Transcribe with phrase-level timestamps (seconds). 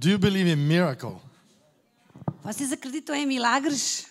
[0.00, 1.20] Do you believe in miracle?
[2.42, 4.06] Vocês acreditam em milagres?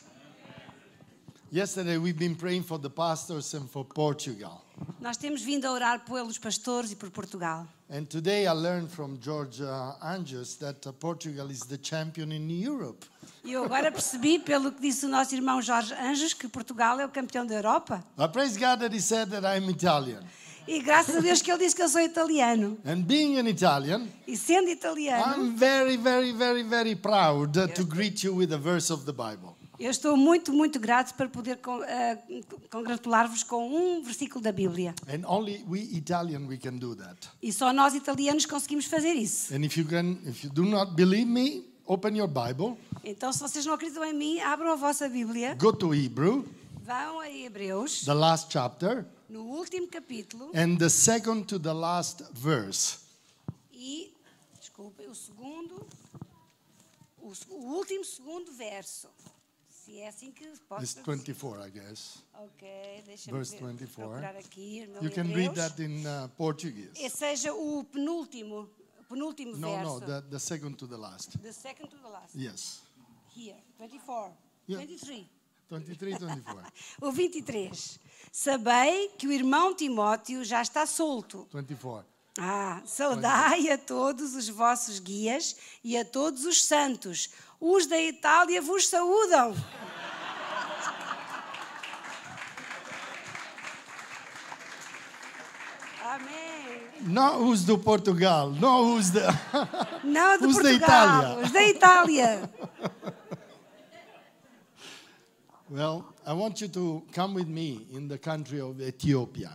[1.52, 4.64] Yesterday we've been praying for the pastors and for Portugal.
[5.02, 7.66] Nós temos vindo a orar pelos pastores e por Portugal.
[7.90, 12.48] And today I learned from George uh, Anjus that uh, Portugal is the champion in
[12.52, 13.08] Europe.
[13.44, 17.06] E eu agora percebi, pelo que disse o nosso irmão Jorge Anjos, que Portugal é
[17.08, 18.04] o campeão da Europa.
[18.16, 20.24] I praise God that he said that I'm Italian.
[20.70, 22.78] E graças a Deus que ele disse que eu sou italiano.
[22.86, 27.84] And being an Italian, E sendo italiano, I'm very, very, very, very proud uh, to
[27.84, 29.56] greet you with a verse of the Bible.
[29.80, 32.18] eu estou muito, muito grato para poder eh,
[32.70, 34.94] congratular-vos com um versículo da Bíblia.
[35.08, 37.18] And only we Italian we can do that.
[37.42, 39.52] E só nós italianos conseguimos fazer isso.
[39.52, 43.40] And if you can, if you do not believe me, open your Bible, Então, se
[43.40, 46.46] vocês não acreditam em mim, abram a vossa Bíblia, go to Hebrew,
[46.90, 52.24] vão a Hebreus, the last chapter, no último capítulo, and the second to the last
[52.34, 52.98] verse.
[53.72, 54.12] e,
[54.60, 55.88] desculpem, o segundo,
[57.22, 59.08] o, o último segundo verso.
[59.70, 61.34] Se é assim que posso It's traduzir.
[61.34, 62.24] 24, I guess.
[62.34, 64.26] Ok, deixa-me Verse 24.
[64.38, 66.92] aqui You can read that in uh, Portuguese.
[66.96, 68.70] E seja o penúltimo,
[69.08, 70.00] penúltimo No, verso.
[70.00, 71.40] no, the, the second to the last.
[71.42, 72.36] The second to the last.
[72.36, 72.82] Yes.
[73.36, 74.32] Here, 24.
[74.68, 74.86] Yeah.
[74.86, 75.28] 23.
[75.70, 76.72] 23, 24.
[77.02, 78.00] O 23.
[78.32, 81.48] Sabei que o irmão Timóteo já está solto.
[81.54, 82.06] 24.
[82.40, 87.30] Ah, saudai a todos os vossos guias e a todos os santos.
[87.60, 89.54] Os da Itália vos saúdam.
[96.04, 96.82] Amém.
[97.02, 98.52] Not who's do Portugal.
[98.52, 99.28] No, who's the.
[100.04, 101.46] Não de Os da Portugal, Itália.
[101.46, 102.52] os da Itália.
[105.70, 109.52] well, I want you to come with me in the country of Ethiopia.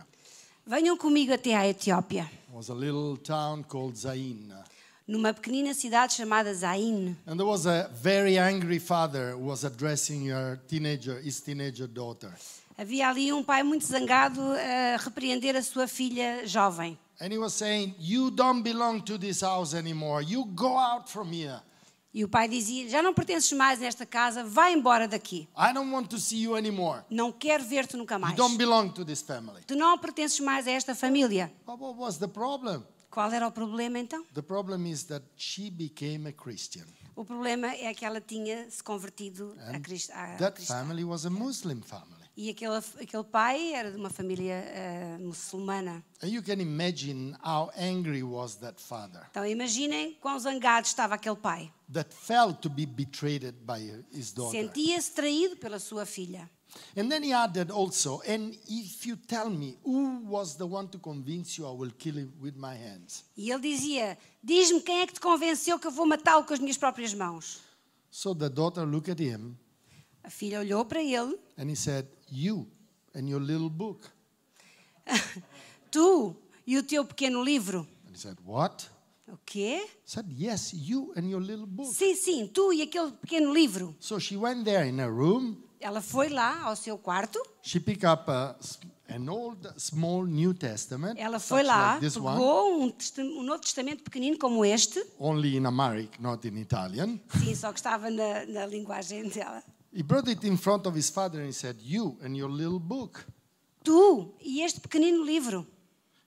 [0.67, 4.51] Venham comigo até à Etiópia, It was a little town called Zain.
[5.07, 7.15] numa pequenina cidade chamada Zain.
[7.27, 12.31] And there was a very angry father who was addressing your teenager, his teenager daughter.
[12.77, 16.97] Havia ali um pai muito zangado a repreender a sua filha jovem.
[17.19, 20.21] And he was saying, You don't belong to this house anymore.
[20.23, 21.61] You go out from here.
[22.15, 25.49] E o pai dizia: Já não pertences mais a esta casa, vai embora daqui.
[25.53, 27.03] I don't want to see you anymore.
[27.09, 28.37] Não quero ver-te nunca mais.
[28.37, 29.61] don't belong to this family.
[29.67, 31.51] Tu não pertences mais a esta família.
[31.65, 32.85] But what was the problem?
[33.11, 34.23] Qual era o problema então?
[34.33, 36.85] The problem is that she became a Christian.
[37.17, 39.81] O problema é que ela tinha se convertido a, And
[40.13, 40.73] a that cristã.
[40.73, 42.14] family was a Muslim family.
[42.37, 46.03] E aquele, aquele pai era de uma família eh, muçulmana.
[46.21, 51.37] And you can imagine how angry was that father Então imaginem quão zangado estava aquele
[51.37, 51.71] pai.
[54.51, 56.49] Sentia-se traído pela sua filha.
[56.97, 60.99] And then he added also, and if you tell me who was the one to
[60.99, 63.23] convince you, I will kill him with my hands.
[63.37, 66.59] E ele dizia: Diz-me quem é que te convenceu que eu vou matá-lo com as
[66.59, 67.61] minhas próprias mãos.
[68.11, 69.55] So the daughter looked at him
[70.25, 72.67] A filha olhou para ele: and he said, You
[73.13, 74.09] and your little book.
[75.91, 77.87] Tu e o teu pequeno livro.
[78.07, 78.89] And he said, What?
[79.27, 79.87] O quê?
[80.03, 81.93] Said, Yes, you and your little book.
[81.93, 83.95] Sim, sim, tu e aquele pequeno livro.
[83.99, 85.57] So she went there in her room.
[85.79, 88.55] Ela foi lá ao seu quarto, She picked up a,
[89.09, 94.37] an old, small New Testament, ela foi lá, like pegou um, um Novo Testamento pequenino
[94.39, 97.19] como este, only in Amharic, not in Italian.
[97.39, 99.61] sim, só que estava na, na linguagem dela.
[99.95, 102.79] He brought it in front of his father and he said, You and your little
[102.79, 103.25] book.
[103.83, 105.65] Tu e este pequenino livro.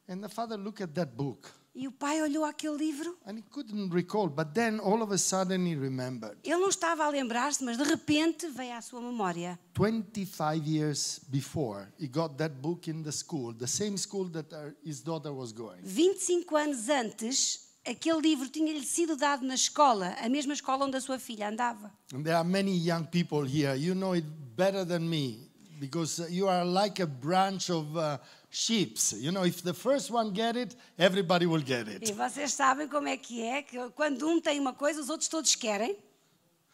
[0.09, 3.15] And the father looked at that book E o pai olhou aquele livro.
[3.27, 6.37] and he couldn't recall, but then all of a sudden he remembered.
[6.43, 9.57] Ele não estava a lembrar-se, mas de repente veio à sua memória.
[9.77, 14.71] 25 years before, he got that book in the school, the same school that uh,
[14.85, 15.81] his daughter was going.
[15.83, 21.01] 25 anos antes, aquele livro tinha-lhe sido dado na escola, a mesma escola onde a
[21.01, 21.93] sua filha andava.
[22.15, 23.75] And there are many young people here.
[23.77, 24.27] You know it
[24.57, 25.49] better than me
[25.81, 28.19] because you are like a branch of uh,
[28.51, 28.97] sheep.
[29.21, 32.13] You know, if the first one get it, everybody will get E it.
[32.15, 35.55] vocês sabem como é que é, que quando um tem uma coisa, os outros todos
[35.55, 35.97] querem.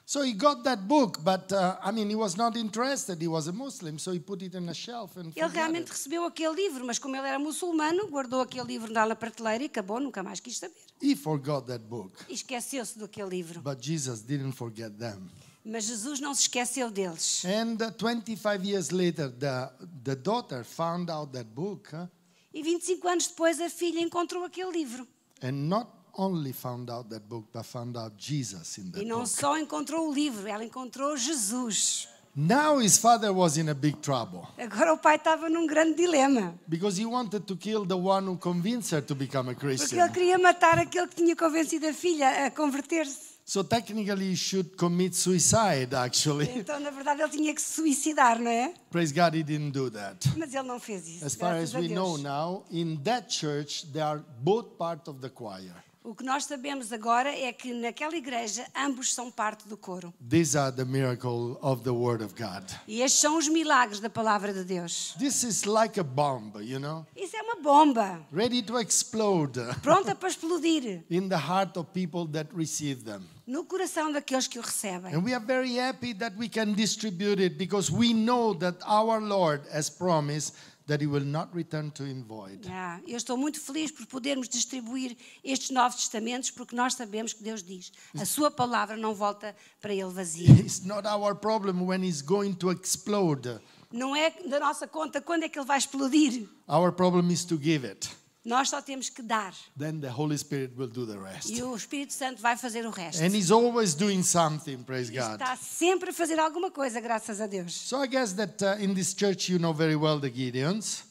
[0.07, 3.23] So he got that book, but uh, I mean, he was not interested.
[3.23, 5.93] He was a Muslim, so he put it on a shelf and Ele realmente it.
[5.93, 9.99] recebeu aquele livro, mas como ele era muçulmano, guardou aquele livro na prateleira e acabou,
[9.99, 10.75] nunca mais quis saber.
[11.03, 13.63] He forgot that book, E esqueceu-se daquele livro.
[13.63, 15.31] but Jesus didn't forget them.
[15.65, 17.43] Mas Jesus não se esqueceu deles.
[17.47, 19.71] And uh, 25 years later, the,
[20.05, 22.07] the daughter found out that book huh,
[22.53, 25.09] E 25 anos depois, a filha encontrou aquele livro.
[25.43, 29.19] and not only found out that book, but found out Jesus in E that não
[29.21, 29.29] book.
[29.29, 32.09] só encontrou o livro, ela encontrou Jesus.
[32.37, 36.59] Now his father was in a big trouble Agora o pai estava num grande dilema.
[36.67, 40.01] because he wanted to kill the one who convinced her to become a Porque Christian.
[40.01, 43.35] ele queria matar aquele que tinha convencido a filha a converter-se.
[43.47, 46.49] So technically, he should commit suicide, actually.
[46.59, 48.73] Então, na verdade, ele tinha que se suicidar, não é?
[48.91, 50.27] Praise God, he didn't do that.
[50.37, 51.27] Mas ele não fez isso.
[51.27, 55.09] As far graças as a we know now, in that church, they are both part
[55.11, 55.84] of the choir.
[56.07, 60.13] O que nós sabemos agora é que naquela igreja ambos são parte do coro.
[60.29, 62.63] These are the miracle of the Word of God.
[62.87, 65.15] E estes são os milagres da palavra de Deus.
[65.19, 70.13] This is like a bomb, you know, Isso é uma bomba, ready to explode pronta
[70.15, 73.23] para explodir in the heart of people that receive them.
[73.47, 75.15] no coração daqueles que o recebem.
[75.15, 79.21] And we are very happy that we can distribute it because we know that our
[79.23, 80.55] Lord has promised
[80.87, 82.67] that He will not return to Him void.
[82.69, 87.43] Ah, eu estou muito feliz por podermos distribuir estes novos testamentos, porque nós sabemos que
[87.43, 90.51] Deus diz: a sua palavra não volta para ele vazia.
[90.61, 93.61] It's not our problem when He's going to explode.
[93.93, 96.49] Não é da nossa conta quando é que ele vai explodir.
[96.69, 98.11] Our problem is to give it.
[98.45, 99.55] Nós só temos que dar.
[99.79, 101.49] Then the Holy Spirit will do the rest.
[101.51, 103.23] E o Espírito Santo vai fazer o resto.
[103.23, 105.41] And He's always doing something, praise God.
[105.41, 107.73] Está sempre a fazer alguma coisa, graças a Deus.
[107.73, 111.05] So I guess that uh, in this church you know very well the Gideons.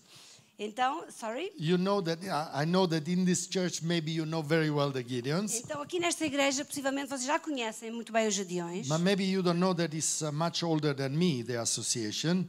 [0.60, 1.52] Então, sorry.
[1.58, 4.92] You know that uh, I know that in this church maybe you know very well
[4.92, 8.88] the Gideons, Então, aqui nesta igreja, possivelmente vocês já conhecem muito bem os Gedeões.
[8.88, 12.46] but maybe you don't know that it's uh, much older than me, the association.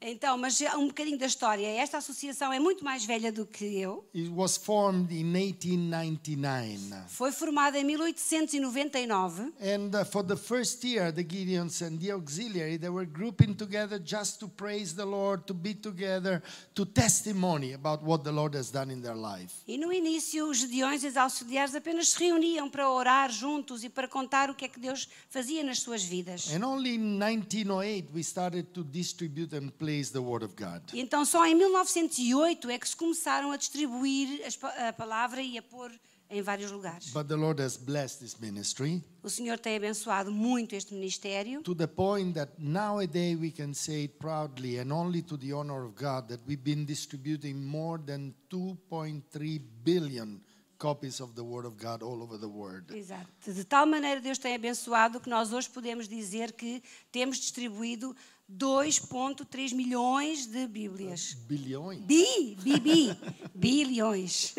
[0.00, 1.66] Então, mas um bocadinho da história.
[1.66, 4.08] Esta associação é muito mais velha do que eu.
[4.14, 7.08] It was formed in 1899.
[7.08, 9.52] Foi formada em 1899.
[9.60, 14.00] And uh, for the first year, the Gideons and the auxiliary, they were grouping together
[14.02, 16.42] just to praise the Lord, to be together,
[16.74, 19.52] to testimony about what the Lord has done in their life.
[19.66, 23.88] E no início, os Gedeões e os auxiliares apenas se reuniam para orar juntos e
[23.88, 26.52] para contar o que é que Deus fazia nas suas vidas.
[26.54, 30.82] And only in 1908 we started to distribute and place the Word of God.
[30.92, 34.40] Então, só em 1908 é que se começaram a distribuir
[34.86, 35.90] a palavra e a pôr
[36.30, 37.10] em vários lugares.
[37.10, 41.62] But the Lord has blessed this ministry O Senhor tem abençoado muito este ministério.
[41.62, 45.86] to the point that nowadays we can say it proudly and only to the honor
[45.86, 50.40] of God that we've been distributing more than 2.3 billion
[50.76, 52.92] copies of the Word of God all over the world.
[52.94, 53.26] Exato.
[53.44, 58.14] De tal maneira Deus tem abençoado que nós hoje podemos dizer que temos distribuído
[58.50, 61.34] 2.3 milhões de Bíblias.
[61.46, 61.96] Billion?
[62.00, 63.16] Bi, bibi,
[63.54, 64.54] bilhões.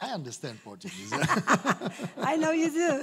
[0.00, 1.10] I understand Portuguese.
[2.18, 3.02] I know you do.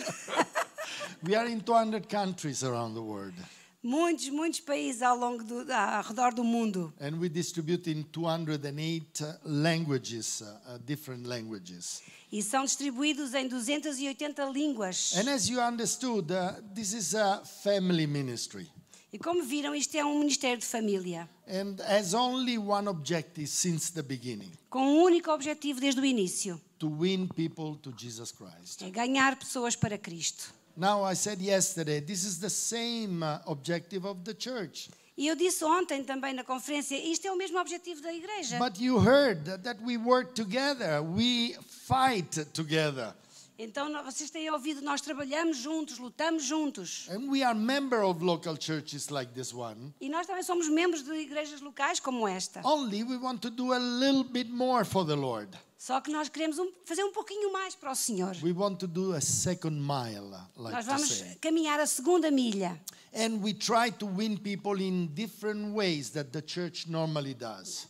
[1.24, 3.34] we are in 200 countries around the world
[3.81, 6.94] Muitos, muitos países ao longo do, ao redor do mundo.
[7.00, 12.02] and we distribute in 208 uh, languages, uh, uh, different languages.
[12.30, 15.14] E são distribuídos em 280 línguas.
[15.16, 18.70] And as you understood, uh, this is a family ministry.
[19.11, 21.27] E como viram, isto é um ministério de família.
[21.47, 26.61] and has only one objective since the beginning Com um único objetivo desde o início.
[26.77, 28.83] to win people to Jesus Christ.
[28.83, 30.53] É ganhar pessoas para Cristo.
[30.77, 34.89] Now, I said yesterday, this is the same uh, objective of the church.
[35.17, 38.57] E eu disse ontem também na conferência, isto é o mesmo objetivo da igreja.
[38.57, 43.13] But you heard that, that we work together, we fight together,
[43.61, 47.09] Então vocês têm ouvido, nós trabalhamos juntos, lutamos juntos.
[47.09, 49.94] and we are member of local churches like this one.
[50.00, 52.61] E nós também somos membros de igrejas locais como esta.
[52.63, 55.50] Only we want to do a little bit more for the Lord.
[55.77, 58.33] Só que nós queremos um- fazer um pouquinho mais para o Senhor.
[58.41, 62.80] We want to do a second mile, like Nós vamos caminhar a segunda milha.
[63.13, 67.87] And we try to win people in different ways that the church normally does.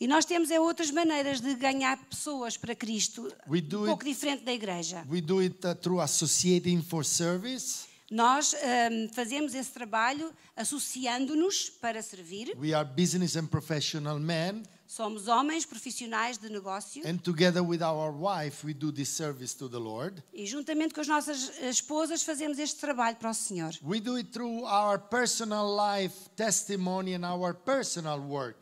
[0.00, 4.04] E nós temos é outras maneiras de ganhar pessoas para Cristo, We do um pouco
[4.04, 5.06] it- diferente da igreja.
[5.08, 7.90] We do it uh, through associating for service.
[8.10, 12.54] Nós hum, fazemos esse trabalho associando-nos para servir.
[12.58, 18.12] We are business and professional men, Somos homens profissionais de negócio and together with our
[18.12, 20.22] wife, we do this service to the Lord.
[20.34, 23.72] e juntamente com as nossas esposas fazemos este trabalho para o Senhor.
[23.82, 28.58] We do it through our personal life testimony and our personal work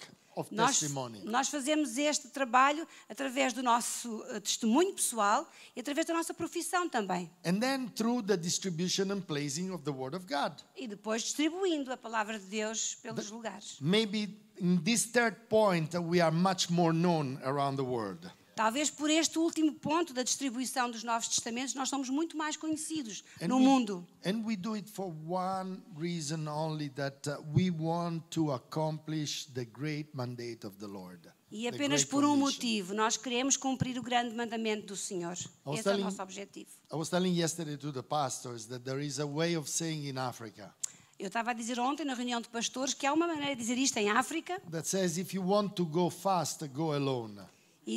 [0.51, 0.81] Nós,
[1.25, 6.89] nós fazemos este trabalho através do nosso eh, testemunho pessoal e através da nossa profissão
[6.89, 7.31] também.
[7.45, 10.55] And then through the distribution and placing of the Word of God.
[10.77, 13.77] E depois distribuindo a palavra de Deus pelos lugares.
[13.81, 18.31] Maybe in this third point, uh, we are much more known around the world.
[18.61, 23.25] Talvez por este último ponto da distribuição dos Novos Testamentos, nós somos muito mais conhecidos
[23.40, 24.07] And no we- mundo.
[24.23, 29.64] And we do it for one reason only that uh, we want to accomplish the
[29.64, 31.26] great mandate of the Lord.
[31.50, 35.33] E apenas por um motivo, nós queremos cumprir o grande mandamento do Senhor.
[35.33, 36.69] Esse é o telling- nosso objetivo.
[36.93, 40.19] I was telling yesterday to the pastors that there is a way of saying in
[40.19, 40.71] Africa,
[41.19, 43.79] Eu estava a dizer ontem na reunião de pastores que há uma maneira de dizer
[43.79, 47.40] isto em África that says if you want to go fast, go alone.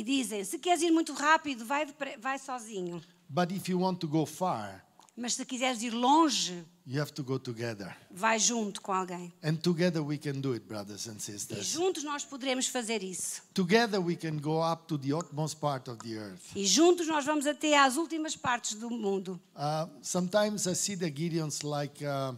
[0.00, 1.86] E dizem: se queres ir muito rápido, vai,
[2.20, 3.02] vai sozinho.
[3.28, 4.84] But if you want to go far,
[5.16, 7.96] Mas se quiseres ir longe, you have to go together.
[8.10, 9.32] vai junto com alguém.
[9.44, 11.66] And together we can do it, brothers and E sisters.
[11.66, 13.40] juntos nós poderemos fazer isso.
[13.54, 16.42] Together we can go up to the utmost part of the earth.
[16.56, 19.40] E juntos nós vamos até às últimas partes do mundo.
[19.54, 22.34] Uh, sometimes I see the Gideons like, uh,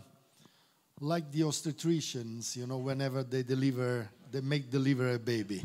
[1.01, 5.65] like the obstetricians, you know, whenever they deliver, they make deliver a baby.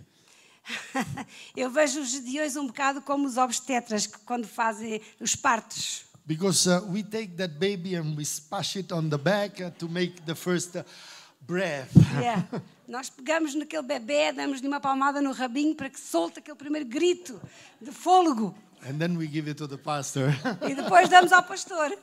[1.55, 6.05] Eu vejo os gedeões um bocado como os obstetras que quando fazem os partos.
[6.25, 9.89] Because uh, we take that baby and we splash it on the back uh, to
[9.89, 10.83] make the first uh,
[11.41, 11.91] breath.
[12.21, 12.47] Yeah.
[12.87, 17.41] Nós pegamos naquele bebê, damos-lhe uma palmada no rabinho para que solte aquele primeiro grito
[17.81, 18.53] de fôlego.
[18.83, 20.33] And then we give it to the pastor.
[20.69, 21.97] E depois damos ao pastor.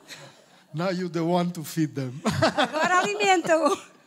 [0.74, 2.20] now you're the one to feed them.
[2.56, 3.97] Agora alimenta-o.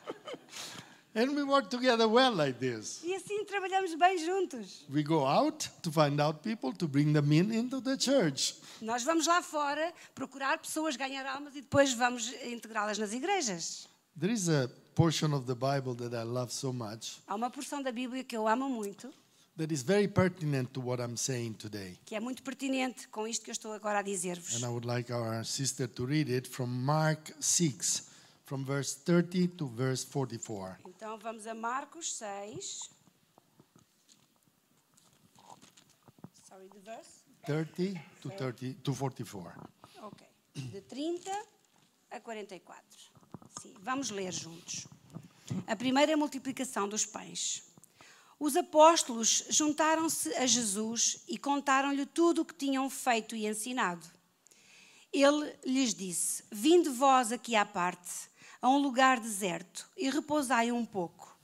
[1.13, 3.01] And we work together well like this.
[3.03, 4.85] E assim trabalhamos bem juntos.
[4.89, 8.55] We go out to find out people to bring them in into the church.
[8.81, 13.87] Nós vamos lá fora procurar pessoas, ganhar almas e depois vamos integrá-las nas igrejas.
[14.19, 17.81] There is a portion of the Bible that I love so much Há uma porção
[17.81, 19.09] da Bíblia que eu amo muito,
[19.57, 21.97] that is very pertinent to what I'm saying today.
[22.05, 24.55] que é muito pertinente com isto que eu estou agora a dizer-vos.
[24.61, 28.10] And I would like our sister to read it from Mark 6,
[28.51, 30.77] from verse 30 to verse 44.
[30.85, 32.89] Então vamos a Marcos 6.
[36.49, 37.23] Sorry, the verse?
[37.45, 39.53] 30 to 30 to 44.
[40.01, 40.27] Ok.
[40.53, 41.31] De 30
[42.11, 42.83] a 44.
[43.61, 44.85] Sim, vamos ler juntos.
[45.65, 47.63] A primeira é a multiplicação dos pães.
[48.37, 54.05] Os apóstolos juntaram-se a Jesus e contaram-lhe tudo o que tinham feito e ensinado.
[55.13, 58.29] Ele lhes disse: Vinde vós aqui à parte,
[58.61, 61.35] a um lugar deserto, e repousai um pouco,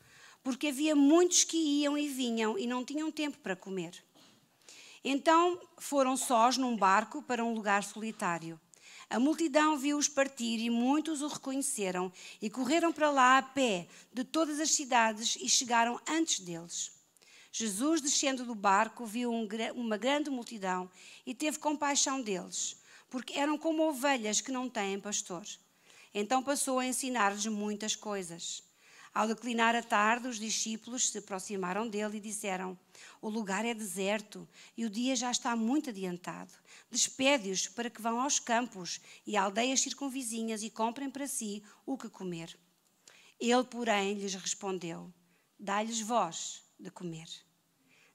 [0.43, 4.03] porque havia muitos que iam e vinham e não tinham tempo para comer.
[5.03, 8.59] Então foram sós num barco para um lugar solitário.
[9.09, 14.23] A multidão viu-os partir e muitos o reconheceram e correram para lá a pé de
[14.23, 16.91] todas as cidades e chegaram antes deles.
[17.51, 20.91] Jesus, descendo do barco, viu um uma grande multidão
[21.25, 22.77] e teve compaixão deles,
[23.09, 25.45] porque eram como ovelhas que não têm pastor.
[26.19, 28.63] Então passou a ensinar-lhes muitas coisas.
[29.13, 32.75] Ao declinar a tarde, os discípulos se aproximaram dele e disseram:
[33.21, 36.51] O lugar é deserto e o dia já está muito adiantado.
[36.89, 42.09] Despede-os para que vão aos campos e aldeias circunvizinhas e comprem para si o que
[42.09, 42.57] comer.
[43.39, 45.13] Ele, porém, lhes respondeu:
[45.59, 47.29] Dá-lhes vós de comer.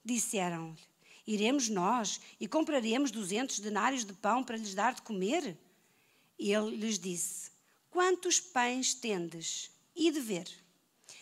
[0.05, 0.77] Disseram-lhe:
[1.25, 5.57] Iremos nós e compraremos duzentos denários de pão para lhes dar de comer?
[6.37, 7.52] Ele lhes disse:
[7.93, 9.71] Quantos pães tendes?
[9.95, 10.49] E de ver.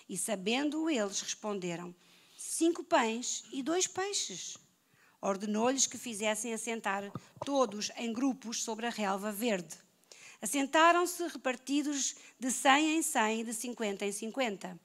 [0.08, 1.92] E sabendo eles, responderam:
[2.38, 4.56] Cinco pães e dois peixes.
[5.20, 7.10] Ordenou-lhes que fizessem assentar
[7.44, 9.76] todos em grupos sobre a relva verde.
[10.40, 14.78] Assentaram-se repartidos de cem em cem e de cinquenta em cinquenta.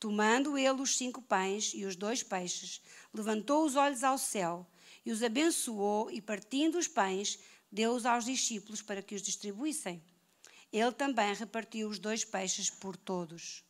[0.00, 2.82] Tomando ele os cinco pães e os dois peixes,
[3.14, 4.66] levantou os olhos ao céu
[5.06, 7.38] e os abençoou e, partindo os pães,
[7.70, 10.02] deu-os aos discípulos para que os distribuíssem.
[10.72, 13.64] Ele também repartiu os dois peixes por todos.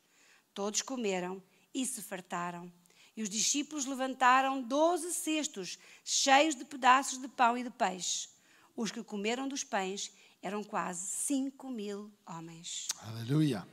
[0.54, 1.42] Todos comeram
[1.74, 2.70] e se fartaram.
[3.16, 8.28] E os discípulos levantaram doze cestos cheios de pedaços de pão e de peixe.
[8.76, 12.88] Os que comeram dos pães eram quase cinco mil homens.
[12.96, 13.66] Hallelujah.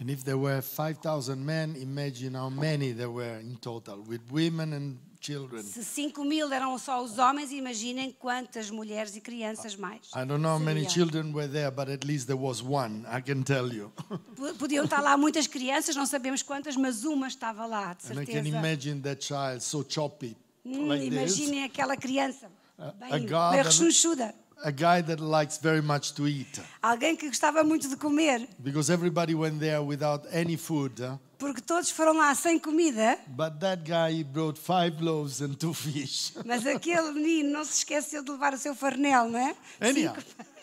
[0.00, 4.72] And if there were 5,000 men, imagine how many there were in total, with women
[4.72, 5.62] and children.
[5.62, 10.08] Se cinco mil eram só os homens, imaginem quantas mulheres e crianças mais.
[10.14, 13.22] I don't know how many children were there, but at least there was one, I
[13.22, 13.92] can tell you.
[14.58, 18.26] Podiam estar lá muitas crianças, não sabemos quantas, mas uma estava lá, de and I
[18.26, 18.48] can certeza.
[18.58, 22.50] imagine that child so choppy, Hum, like imaginem aquela criança,
[22.98, 24.34] bem, bem rechonchuda.
[24.64, 26.60] A guy that likes very much to eat.
[26.80, 31.00] Alguém que gostava muito de comer, Because everybody went there without any food.
[31.02, 31.18] huh?
[31.42, 35.74] Porque todos foram lá sem comida, But that guy he brought five loaves and two
[35.74, 36.32] fish.
[36.46, 39.56] mas aquele menino não se esqueceu de levar o seu farnel, não é?
[39.80, 40.14] Anyhow,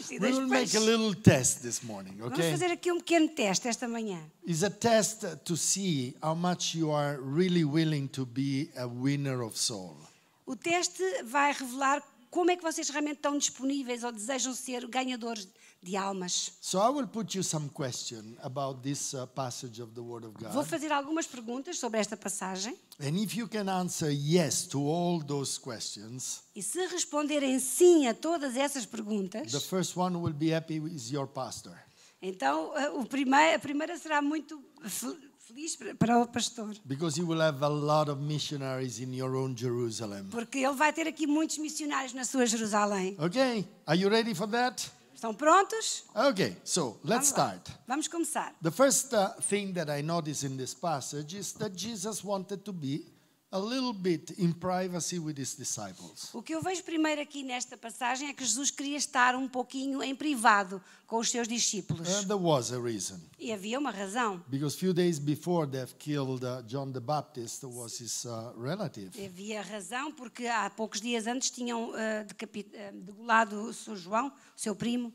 [0.10, 2.50] we will make a little test this morning, Vamos okay?
[2.52, 4.24] fazer aqui um pequeno teste esta manhã.
[4.48, 9.42] It's a test to see how much you are really willing to be a winner
[9.42, 9.98] of soul.
[10.46, 15.46] O teste vai revelar como é que vocês realmente estão disponíveis ou desejam ser ganhadores
[15.82, 16.54] de almas.
[16.62, 20.34] So I will put you some question about this uh, passage of the Word of
[20.40, 20.66] Vou God.
[20.68, 25.58] fazer algumas perguntas sobre esta passagem And if you can answer yes to all those
[25.60, 30.54] questions, e se responderem sim a todas essas perguntas, the first one who will be
[30.54, 31.74] happy is your pastor.
[32.22, 37.26] Então, eh, o primeiro, a primeira será muito fel- feliz para- o pastor, because you
[37.26, 40.26] will have a lot of missionaries in your own Jerusalem.
[40.30, 43.16] porque ele vai ter aqui muitos missionários na sua Jerusalém.
[43.18, 44.92] Okay, are you ready for that?
[45.20, 46.06] Estão prontos?
[46.16, 47.72] Okay, so let's Vamos start.
[47.86, 48.56] Vamos começar.
[48.62, 52.72] The first uh, thing that I notice in this passage is that Jesus wanted to
[52.72, 53.06] be
[53.52, 56.30] a little bit in privacy with his disciples.
[56.34, 60.04] O que eu vejo primeiro aqui nesta passagem é que Jesus queria estar um pouquinho
[60.04, 62.08] em privado com os seus discípulos.
[62.08, 63.20] And there was a reason.
[63.40, 64.44] E havia uma razão.
[64.48, 69.10] Because few days before they've killed uh, John the Baptist, was his uh, relative.
[69.26, 74.60] Havia razão porque há poucos dias antes tinham uh, eh, degolado o seu João, o
[74.60, 75.12] seu primo.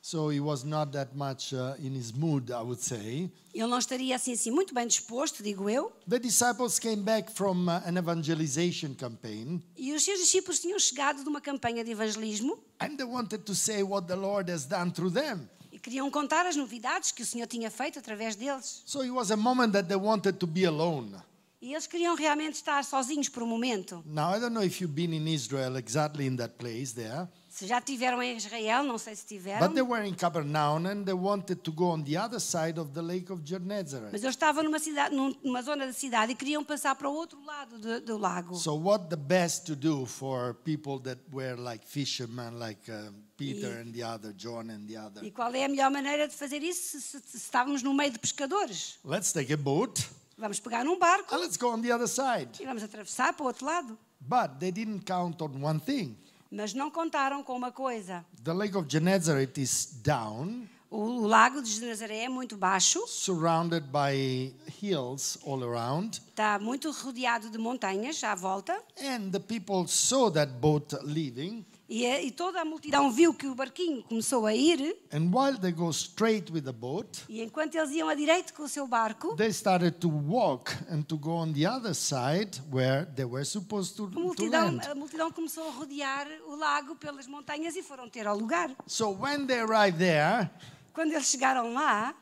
[0.00, 3.30] So he was not that much uh, in his mood, I would say.
[3.52, 5.92] Ele não estaria assim, assim muito bem disposto, digo eu.
[6.08, 11.22] The disciples came back from uh, an evangelization campaign E os seus discípulos tinham chegado
[11.22, 14.92] de uma campanha de evangelismo and they wanted to say what the Lord has done
[14.92, 15.48] through them.
[15.72, 18.82] e queriam contar as novidades que o Senhor tinha feito através deles.
[18.86, 21.16] So it was a moment that they wanted to be alone.
[21.60, 24.00] E eles queriam realmente estar sozinhos por um momento.
[24.06, 27.28] Now, I don't know if you've been in Israel exactly in that place there,
[27.58, 29.66] Se já tiveram em Israel, não sei se tiveram.
[29.66, 32.92] but they were in Capernaum and they wanted to go on the other side of
[32.92, 34.12] the lake of Gennesaret.
[34.12, 37.12] Mas eles estavam numa, cidade, num- numa zona da cidade e queriam passar para o
[37.12, 38.54] outro lado do, do lago.
[38.54, 43.80] So, what the best to do for people that were like fishermen, like uh, Peter
[43.80, 45.24] and the other, John and the other?
[45.24, 48.12] E qual é a melhor maneira de fazer isso se, se- se estávamos no meio
[48.12, 49.00] de pescadores?
[49.04, 50.06] Let's take a boat
[50.38, 52.50] Vamos pegar num barco and let's go on the other side.
[52.62, 53.98] e vamos atravessar para o outro lado.
[54.20, 56.16] But they didn't count on one thing.
[56.50, 58.24] Mas não contaram com uma coisa.
[58.42, 64.54] The lake of Gennesaret is down, O, lago de Nazaré é muito baixo, surrounded by
[64.82, 68.82] hills all around, está muito rodeado de montanhas à volta.
[68.98, 71.62] and the people saw that boat leaving.
[71.88, 74.94] E, a- e toda a multidão viu que o barquinho começou a ir.
[75.10, 78.64] And while they go straight with the boat, E enquanto eles iam a direito com
[78.64, 83.06] o seu barco, they started to walk and to go on the other side where
[83.14, 87.74] they were supposed to, a multidão, a multidão começou a rodear o lago pelas montanhas
[87.74, 88.70] e foram ter ao lugar.
[88.86, 90.50] So when they arrived there,
[90.92, 92.12] Quando eles chegaram lá,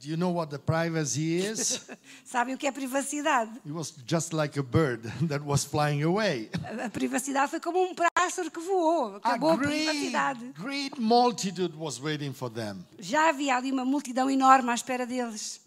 [0.00, 1.80] do you know what the privacy is?
[2.24, 3.50] sabem o que é privacidade?
[3.64, 6.50] it was just like a bird that was flying away.
[6.64, 9.14] A, a privacidade foi como um pássaro que voou.
[9.14, 10.44] A Acabou a great, privacidade.
[10.60, 12.84] great multitude was waiting for them.
[12.98, 15.60] Já havia ali uma multidão enorme à espera deles.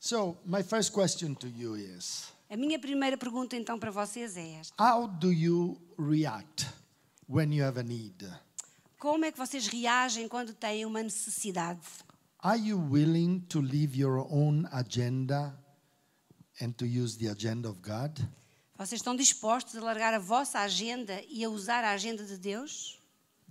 [0.00, 4.60] So my first question to you is, A minha primeira pergunta então para vocês é
[4.60, 6.66] esta: how do you react
[7.28, 8.26] when you have a need?
[8.98, 11.80] Como é que vocês reagem quando têm uma necessidade?
[12.40, 15.54] Are you willing to leave your own agenda
[16.60, 18.20] and to use the agenda of God?
[18.78, 22.96] Vocês estão dispostos a largar a vossa agenda e a usar a agenda de Deus?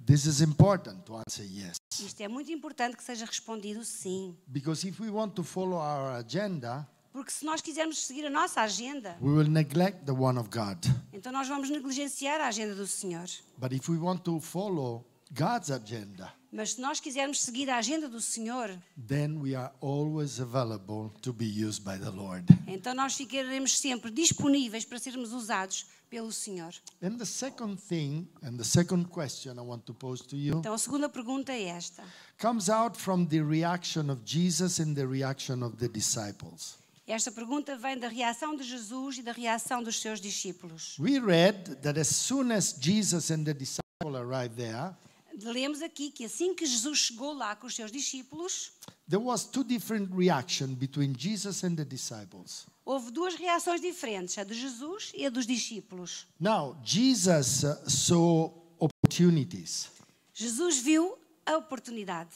[0.06, 1.76] This is important to answer yes.
[2.00, 4.38] Isto é muito importante que seja respondido sim.
[4.48, 8.62] Because if we want to follow our agenda, Porque se nós quisermos seguir a nossa
[8.62, 10.78] agenda, we will neglect the one of God.
[11.12, 13.26] então nós vamos negligenciar a agenda do Senhor.
[13.58, 18.10] But if we want to follow God's agenda, Mas se nós quisermos seguir a agenda
[18.10, 18.76] do Senhor,
[19.08, 22.44] then we are always available to be used by the Lord.
[22.66, 26.74] então nós ficaremos sempre disponíveis para sermos usados pelo Senhor.
[27.00, 30.74] And the second thing, and the second question I want to pose to you, Então
[30.74, 32.04] a segunda pergunta é esta:
[32.42, 36.80] comes out from the reaction of Jesus and the reaction of the disciples.
[37.06, 40.98] Esta pergunta vem da reação de Jesus e da reação dos seus discípulos.
[40.98, 44.96] We read that as soon as Jesus and the disciple arrived there,
[45.44, 48.72] Lemos aqui que assim que Jesus chegou lá com os seus discípulos,
[49.08, 52.66] there was two different reaction between Jesus and the disciples.
[52.84, 56.26] houve duas reações diferentes, a de Jesus e a dos discípulos.
[56.40, 59.90] Now, Jesus uh, saw opportunities.
[60.34, 62.32] Jesus viu a oportunidade.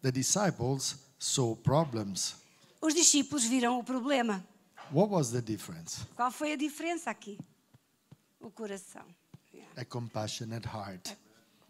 [0.00, 2.36] The disciples saw problems.
[2.80, 4.46] Os discípulos viram o problema.
[4.92, 6.00] What was the difference?
[6.16, 7.38] Qual foi a diferença aqui?
[8.40, 9.04] O coração.
[9.52, 9.80] Yeah.
[9.80, 11.14] A compassionate heart.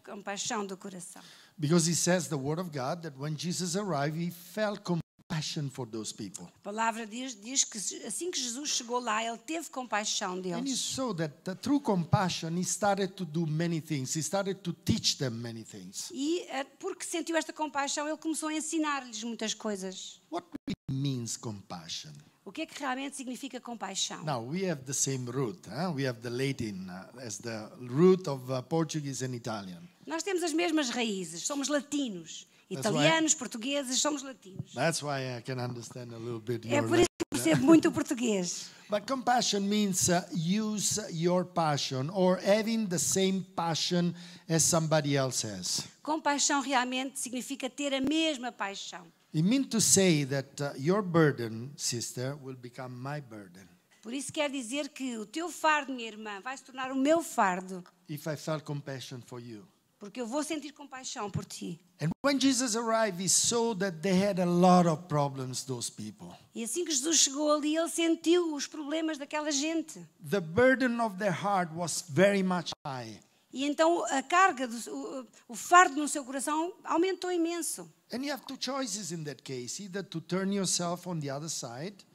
[0.09, 1.21] Compaixão do coração.
[1.57, 5.85] Because he says the word of God that when Jesus arrived, he felt compassion for
[5.85, 6.45] those people.
[6.45, 10.63] A palavra diz, diz que assim que Jesus chegou lá, ele teve compaixão And you
[10.63, 10.79] deles.
[10.79, 14.15] saw that uh, through compassion, he started to do many things.
[14.15, 16.09] He started to teach them many things.
[16.13, 20.19] E eh, porque sentiu esta compaixão, ele começou a ensinar-lhes muitas coisas.
[20.31, 22.11] What really means compassion?
[22.45, 24.23] O que é que realmente significa compaixão?
[24.23, 25.59] Now, we have the same root.
[25.69, 25.93] huh?
[25.93, 29.87] We have the Latin uh, as the root of uh, Portuguese and Italian.
[30.09, 34.73] Nós temos as mesmas raízes, somos latinos Italianos, portugueses, somos latinos.
[34.73, 37.87] That's why I can understand a little bit É your por isso que percebo muito
[37.87, 38.69] o português.
[38.89, 44.15] But compassion means uh, use your passion or having the same passion
[44.47, 45.83] as somebody else has.
[46.01, 49.05] Compaixão realmente significa ter a mesma paixão.
[49.33, 53.67] It means to say that uh, your burden, sister, will become my burden.
[54.01, 57.21] Por isso quer dizer que o teu fardo, minha irmã, vai se tornar o meu
[57.21, 59.67] fardo, If I felt compassion for you.
[59.99, 61.79] Porque eu vou sentir compaixão por ti.
[62.01, 66.29] And when Jesus arrived, he saw that they had a lot of problems, those people.
[66.55, 69.99] E assim que Jesus chegou ali, ele sentiu os problemas daquela gente.
[70.29, 73.19] The burden of their heart was very much high.
[73.51, 77.91] E então a carga, do, o, o fardo no seu coração aumentou imenso.
[78.11, 81.49] And you have two choices in that case either to turn yourself on the other
[81.49, 82.05] side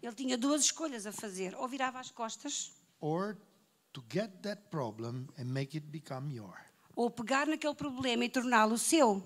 [0.00, 3.36] Ele tinha duas escolhas a fazer: ou virava as costas, or
[3.92, 6.67] to get that problem and make it become yours.
[6.98, 9.22] Ou pegar naquele problema e torná-lo seu.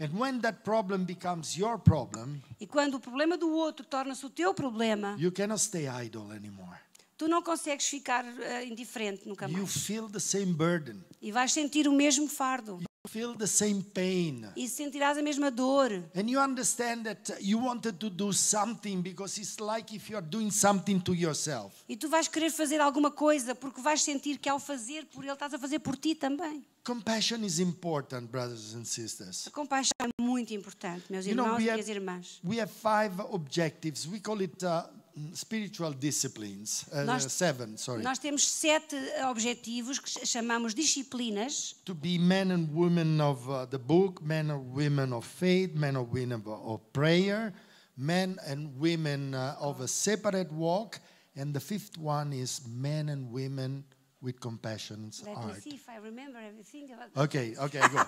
[0.00, 4.30] And when that problem becomes your problem, E quando o problema do outro torna-se o
[4.30, 6.78] teu problema, you cannot stay idle anymore.
[7.18, 9.76] tu não consegues ficar eh, indiferente nunca You mais.
[9.86, 12.80] feel the same burden, E vais sentir o mesmo fardo.
[13.12, 14.48] Feel the same pain.
[14.56, 15.90] E sentirás a mesma dor.
[16.16, 20.50] And you understand that you wanted to do something because it's like if you're doing
[20.50, 21.72] something to yourself.
[21.88, 25.32] E tu vais querer fazer alguma coisa porque vais sentir que ao fazer por ele
[25.34, 26.64] estás a fazer por ti também.
[26.84, 29.46] Compassion is important, brothers and sisters.
[29.46, 32.40] A compaixão é muito importante, meus You know, irmãos e have- minhas irmãs.
[32.44, 34.06] We have five objectives.
[34.06, 34.88] We call it uh,
[35.34, 36.84] spiritual disciplines.
[36.92, 38.02] Uh, Nós- seven, sorry.
[38.02, 38.96] Nós temos sete
[39.30, 44.74] objetivos que chamamos disciplinas to be men and women of uh, the book, men and
[44.74, 47.52] women of faith, men and women of, prayer,
[47.96, 50.98] men and women uh, of a separate walk,
[51.36, 53.84] and the fifth one is men and women
[54.22, 56.88] with compassion's Let me see if I remember everything.
[57.16, 58.06] Okay, okay, good.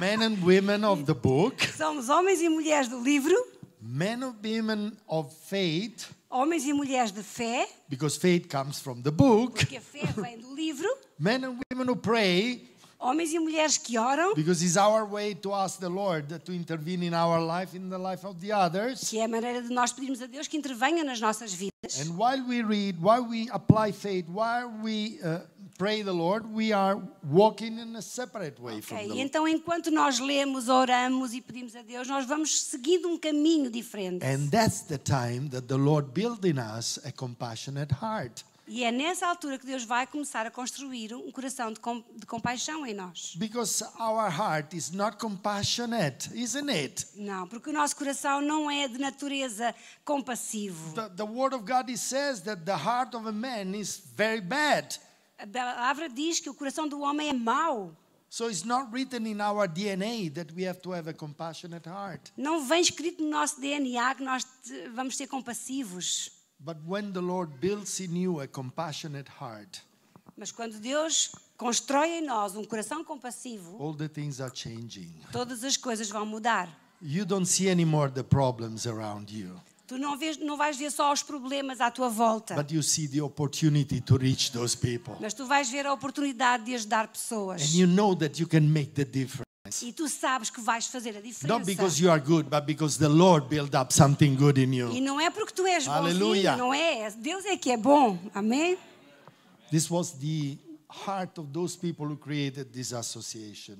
[0.00, 3.34] men and women of the book, Somos homens e mulheres do livro,
[3.80, 9.10] men and women of faith, homens e mulheres de fé, because faith comes from the
[9.10, 12.62] book, porque a fé vem do livro, men and women who pray,
[12.98, 17.02] homens e mulheres que oram, because it's our way to ask the Lord to intervene
[17.02, 19.08] in our life, in the life of the others.
[19.08, 22.00] que é a maneira de nós pedirmos a Deus que intervenha nas nossas vidas.
[22.00, 25.40] And while we read, while we apply faith, while we uh,
[25.76, 29.90] pray the Lord, we are walking in a separate way from Ok, the então, enquanto
[29.90, 34.24] nós lemos, oramos e pedimos a Deus, nós vamos seguindo um caminho diferente.
[34.24, 38.44] And that's the time that the Lord built in us a compassionate heart.
[38.68, 42.26] E é nessa altura que Deus vai começar a construir um coração de, com, de
[42.26, 43.36] compaixão em nós.
[43.36, 47.06] Because our heart is not compassionate, isn't it?
[47.14, 49.72] Não, porque o nosso coração não é de natureza
[50.04, 50.94] compassivo.
[50.94, 54.98] The, the Word of God says that the heart of a man is very bad.
[55.38, 57.94] A palavra diz que o coração do homem é mau.
[58.28, 62.32] So it's not written in our DNA that we have to have a compassionate heart.
[62.36, 64.44] Não vem escrito no nosso DNA que nós
[64.94, 66.30] vamos ser compassivos.
[66.58, 69.80] But when the Lord builds in you a compassionate heart,
[70.36, 75.12] Mas quando Deus constrói em nós um coração compassivo, all the things are changing.
[75.32, 76.68] todas as coisas vão mudar.
[77.00, 81.12] You don't see anymore the problems around you, Tu não, vês, não vais ver só
[81.12, 85.14] os problemas à tua volta, but you see the opportunity to reach those people.
[85.20, 87.62] mas tu vais ver a oportunidade de ajudar pessoas.
[87.62, 89.46] And you know that you can make the difference.
[89.82, 91.46] E tu sabes que vais fazer a diferença.
[91.46, 94.76] Not because you are good, but because the Lord built up something good in E
[94.78, 95.00] you.
[95.00, 96.52] não é porque tu és Aleluia.
[96.52, 97.10] bonzinho, não é?
[97.12, 98.18] Deus é que é bom.
[98.34, 98.76] Amém?
[99.70, 100.56] This was the
[101.06, 103.76] heart of those people who created this association.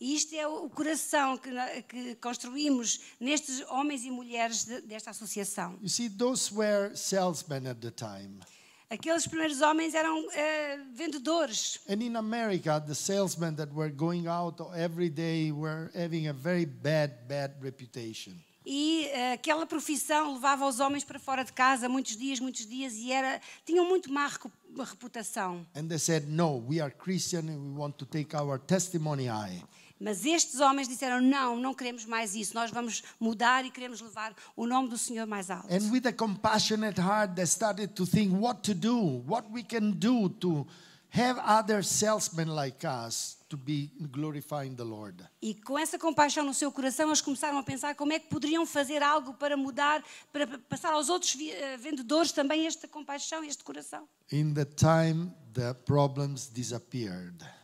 [0.00, 1.50] E isto é o coração que,
[1.88, 5.78] que construímos nestes homens e mulheres de- desta associação.
[5.82, 8.40] You see, those were salesmen at the time.
[8.88, 11.80] Aqueles primeiros homens eram eh, vendedores.
[11.88, 16.64] And in America, the salesmen that were going out every day were having a very
[16.64, 18.32] bad, bad reputation.
[18.64, 22.94] E eh, aquela profissão levava os homens para fora de casa muitos dias, muitos dias,
[22.94, 24.28] e era, tinham muito má
[24.84, 25.66] reputação.
[25.74, 29.62] And they said, No, we are Christian and we want to take our testimony high.
[29.98, 34.34] Mas estes homens disseram: não, não queremos mais isso, nós vamos mudar e queremos levar
[34.54, 35.72] o nome do Senhor mais alto.
[35.72, 39.92] And with a compassionate heart, they started to think what to do, what we can
[39.92, 40.66] do to
[41.10, 45.24] have other salesmen like us to be glorifying the Lord.
[45.40, 48.66] E com essa compaixão no seu coração, eles começaram a pensar como é que poderiam
[48.66, 54.06] fazer algo para mudar, para passar aos outros eh, vendedores também esta compaixão, este coração.
[54.30, 57.55] In the time, the problems disappeared.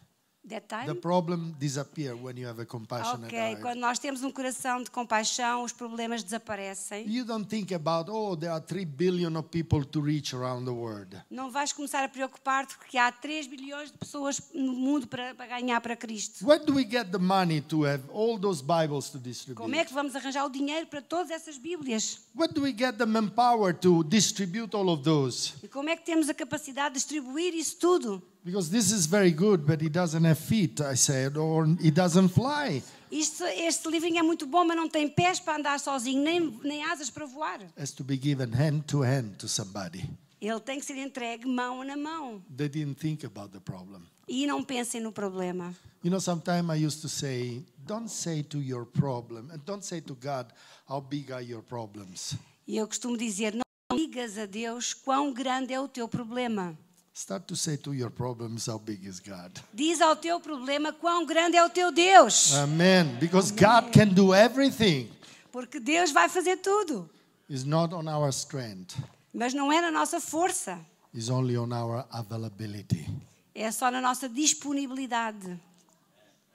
[0.44, 3.60] The problem disappear when you have a compassionate Ok, heart.
[3.62, 7.08] quando nós temos um coração de compaixão, os problemas desaparecem.
[7.08, 10.72] You don't think about, oh, there are 3 billion of people to reach around the
[10.72, 11.16] world.
[11.30, 15.46] Não vais começar a preocupar-te porque há 3 bilhões de pessoas no mundo para, para
[15.46, 16.44] ganhar para Cristo.
[16.44, 19.62] Where do we get the money to have all those Bibles to distribute?
[19.62, 22.18] Como é que vamos arranjar o dinheiro para todas essas Bíblias?
[22.34, 25.54] Where do we get the manpower to distribute all of those?
[25.62, 28.20] E como é que temos a capacidade de distribuir isso tudo?
[28.44, 32.30] Because this is very good, but it doesn't have feet, I said, or it doesn't
[32.30, 32.82] fly.
[33.10, 36.82] Isto, este livrinho é muito bom, mas não tem pés para andar sozinho, nem, nem
[36.84, 37.60] asas para voar.
[37.78, 40.10] Has to be given hand to hand to somebody.
[40.40, 42.42] Ele tem que ser entregue mão na mão.
[42.56, 44.02] They didn't think about the problem.
[44.26, 45.72] E não pensem no problema.
[46.02, 50.00] You know, sometimes I used to say, don't say to your problem, and don't say
[50.00, 50.52] to God,
[50.88, 52.34] how big are your problems.
[52.66, 56.76] E eu costumo dizer: não digas a Deus quão grande é o teu problema.
[57.14, 59.52] Start to say to your problems, how big is God.
[59.74, 62.54] Diz ao teu problema quão grande é o teu Deus.
[62.54, 63.18] Amen.
[63.20, 65.10] Because God can do everything.
[65.50, 67.08] Porque Deus vai fazer tudo.
[67.50, 68.96] It's not on our strength,
[69.34, 70.78] Mas não é na nossa força,
[71.14, 73.06] it's only on our availability.
[73.54, 75.60] é só na nossa disponibilidade.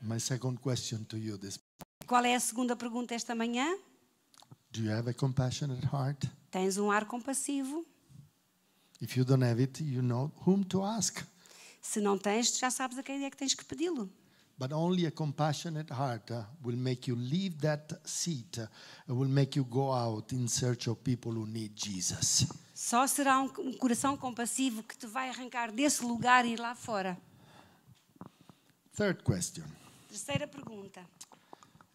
[0.02, 1.60] My second question to you this
[2.08, 3.78] Qual é a segunda pergunta esta manhã?
[4.72, 6.26] Do you have a compassionate heart?
[6.50, 7.86] Tens um ar compassivo?
[9.02, 11.24] If you don't have it, you know whom to ask.
[11.82, 14.10] Se não tens, já sabes a quem é que tens que pedi-lo.
[14.60, 18.68] But only a compassionate heart uh, will make you leave that seat, uh,
[19.08, 22.48] and will make you go out in search of people who need Jesus.
[22.74, 26.74] Só será um, um coração compassivo que te vai arrancar desse lugar e ir lá
[26.74, 27.16] fora.
[28.96, 29.64] Third question
[30.10, 31.06] Terceira pergunta.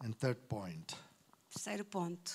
[0.01, 0.95] and third point.
[1.51, 2.31] Terceiro ponto.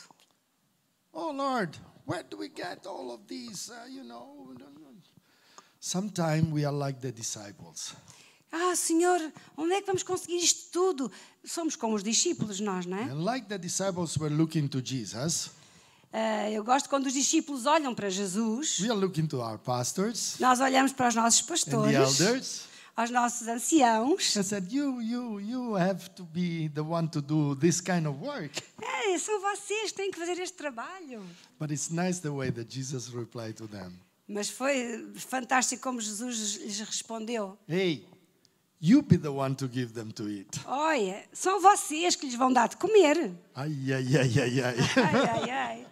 [1.13, 1.79] Oh Lord,
[2.09, 3.71] where do we get all of these?
[3.71, 4.49] Uh, you know,
[5.79, 7.95] sometimes we are like the disciples.
[8.51, 9.21] Ah, Senhor,
[9.59, 11.13] onde é que vamos conseguir isto tudo?
[11.45, 13.03] Somos como os discípulos, nós, não é?
[13.03, 15.51] And like the disciples were looking to Jesus,
[16.11, 18.81] Ah, eu gosto quando os discípulos olham para Jesus.
[18.81, 22.63] we are looking to our pastors Nós olhamos para os nossos and the pastores, elders
[22.99, 24.37] aos nossos anciãos.
[24.37, 28.19] and said, "You, you, you have to be the one to do this kind of
[28.21, 31.23] work." É, são vocês que têm que fazer este trabalho.
[31.61, 33.93] But it's nice the way that Jesus replied to them.
[34.27, 37.57] Mas foi fantástico como Jesus lhes respondeu.
[37.69, 38.05] Hey,
[38.81, 40.61] you be the one to give them to eat.
[40.67, 43.33] Olha, são vocês que lhes vão dar de comer.
[43.55, 44.77] Ay, ay, ay, ay, ay.
[44.97, 45.87] Ai, ai, ai.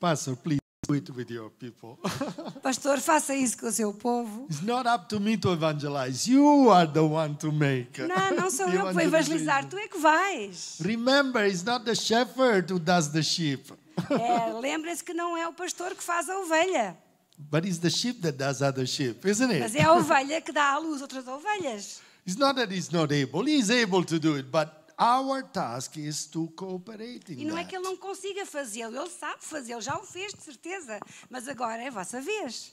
[0.00, 0.60] Pastor, please
[0.94, 1.98] it with your people.
[2.62, 4.46] Pastor, faça isso com o seu povo.
[4.50, 6.26] it's not up to me to evangelize.
[6.30, 8.00] You are the one to make.
[8.02, 10.78] Não, não sou eu vou evangelizar, tu é que vais.
[10.80, 13.72] Remember, it's not the shepherd who does the sheep,
[14.10, 16.96] É, Lembrem-se que não é o pastor que faz a ovelha,
[17.36, 19.78] but it's the sheep that does other sheep, isn't mas it?
[19.78, 22.00] é a ovelha que dá à luz outras ovelhas.
[22.26, 23.48] It's not that he's not able.
[23.48, 27.60] He's able to do it, but our task is to cooperate in E não é
[27.60, 27.70] that.
[27.70, 30.98] que ele não consiga fazê-lo, ele sabe fazê-lo, já o fez de certeza,
[31.30, 32.72] mas agora é a vossa vez.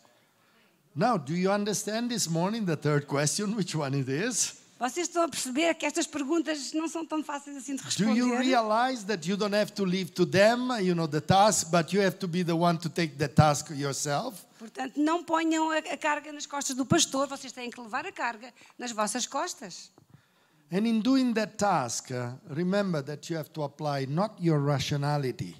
[0.95, 4.63] Now, do you understand this morning the third question, which one it is?
[4.77, 8.25] Vocês estão a perceber que estas perguntas não são tão fáceis assim de Do you
[8.27, 8.39] responder?
[8.45, 12.01] realize that you don't have to leave to them, you know, the task, but you
[12.01, 14.45] have to be the one to take the task yourself?
[14.59, 18.53] Portanto, não ponham a carga nas costas do pastor, vocês têm que levar a carga
[18.77, 19.89] nas vossas costas.
[20.71, 25.55] And in doing that task, uh, remember that you have to apply not your rationality,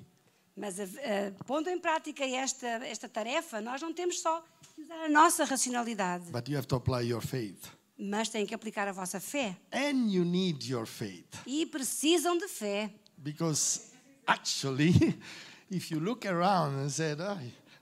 [0.58, 0.86] Mas, a,
[1.46, 4.42] pondo em prática esta, esta tarefa, nós não temos só
[4.74, 7.70] que usar a nossa racionalidade, but you have to apply your faith.
[7.98, 9.56] mas têm que aplicar a vossa fé.
[9.72, 11.28] And you need your faith.
[11.46, 12.90] E precisam de fé.
[13.18, 13.92] Because
[14.26, 14.94] actually,
[15.70, 17.38] if you look around and said, "Oh,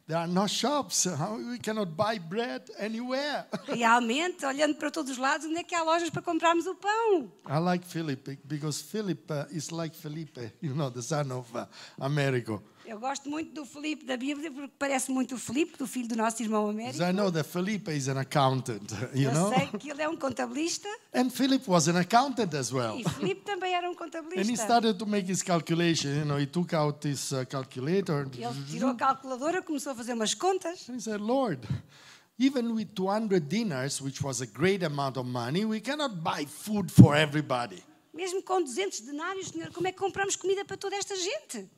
[0.07, 1.07] there are no shops,
[1.49, 3.45] we cannot buy bread anywhere.
[3.67, 7.31] Realmente, olhando para todos os lados, onde é que há lojas para comprarmos o pão?
[7.47, 11.65] I like Philip because Philip is like Felipe, you know, the son of uh,
[11.99, 12.61] Americo.
[12.85, 16.17] Eu gosto muito do Filipe da Bíblia, porque parece muito o Filipe, do filho do
[16.17, 17.01] nosso irmão Américo.
[17.01, 19.53] I know that Felipe is an accountant, you Eu know.
[19.53, 22.99] sei que ele é um contabilista And Philip was an accountant as well.
[22.99, 24.63] e Filipe também era um And he contabilista.
[24.65, 26.09] started to make his calculation.
[26.09, 28.27] You know, he took out his uh, calculator.
[28.37, 31.65] Ele tirou a calculadora, começou a fazer umas contas And he said, Lord,
[32.37, 36.91] even with 200 dinars, which was a great amount of money, we cannot buy food
[36.91, 37.81] for everybody.
[38.13, 41.69] Mesmo com 200 denários, Senhor, como é que compramos comida para toda esta gente?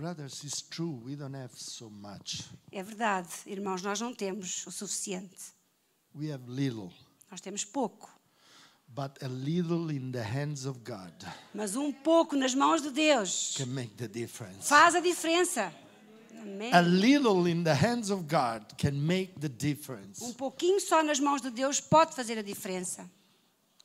[0.00, 0.98] Brothers, it's true.
[1.04, 2.44] We don't have so much.
[2.72, 5.36] É verdade, irmãos, nós não temos o suficiente.
[6.14, 6.90] We have little.
[7.30, 8.08] Nós temos pouco.
[8.88, 11.12] But a little in the hands of God
[11.54, 14.66] Mas um pouco nas mãos de Deus can make the difference.
[14.68, 15.72] faz a diferença.
[16.32, 16.72] Amém.
[16.72, 20.34] A little in the hands of God can make the Um difference.
[20.34, 23.08] pouquinho só nas mãos de Deus pode fazer a diferença.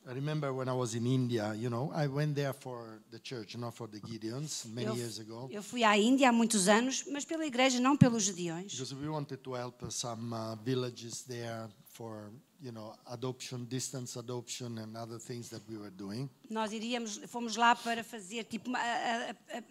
[0.08, 3.56] I remember when I was in India, you know, I went there for the church,
[3.56, 7.04] not for the Gideons, many Eu, years ago, eu fui à Índia há muitos anos,
[7.10, 8.70] mas pela igreja, não pelos Gedeões.
[8.72, 12.30] because we wanted to help some uh, villages there for,
[12.62, 16.30] you know, adoption, distance adoption, and other things that we were doing.
[16.48, 19.64] Nós iríamos, fomos lá para fazer tipo a- a- a-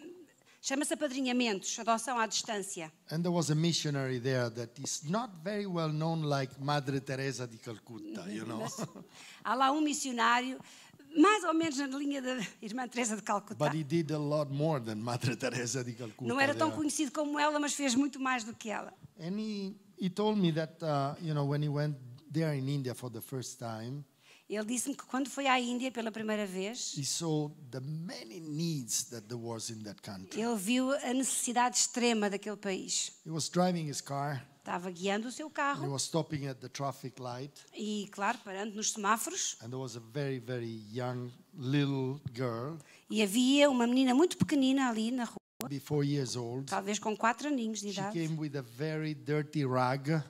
[0.65, 2.91] chama-se apadrinhamentos, adoção à distância.
[3.11, 7.45] And there was a missionary there that is not very well known like Madre Teresa
[7.45, 8.65] di Calcutta, you know.
[9.45, 10.59] Há lá um missionário,
[11.15, 13.63] mais ou menos na linha da irmã Teresa de Calcutá.
[13.63, 16.27] But he did a lot more than Madre Teresa di Calcutta.
[16.27, 18.91] Não era tão conhecido como ela, mas fez muito mais do que ela.
[19.19, 21.95] And he, he told me that, uh, you know, when he went
[22.33, 24.03] there in India for the first time,
[24.47, 26.93] Ele disse-me que quando foi à Índia pela primeira vez,
[30.35, 33.11] ele viu a necessidade extrema daquele país.
[34.03, 38.75] Car, Estava guiando o seu carro was stopping at the traffic light, e, claro, parando
[38.75, 39.57] nos semáforos.
[39.61, 42.77] and there was a very, very young little girl,
[43.09, 45.37] E havia uma menina muito pequenina ali na rua,
[46.35, 46.65] old.
[46.67, 48.19] talvez com quatro aninhos de She idade.
[48.27, 50.21] came with a very dirty rag,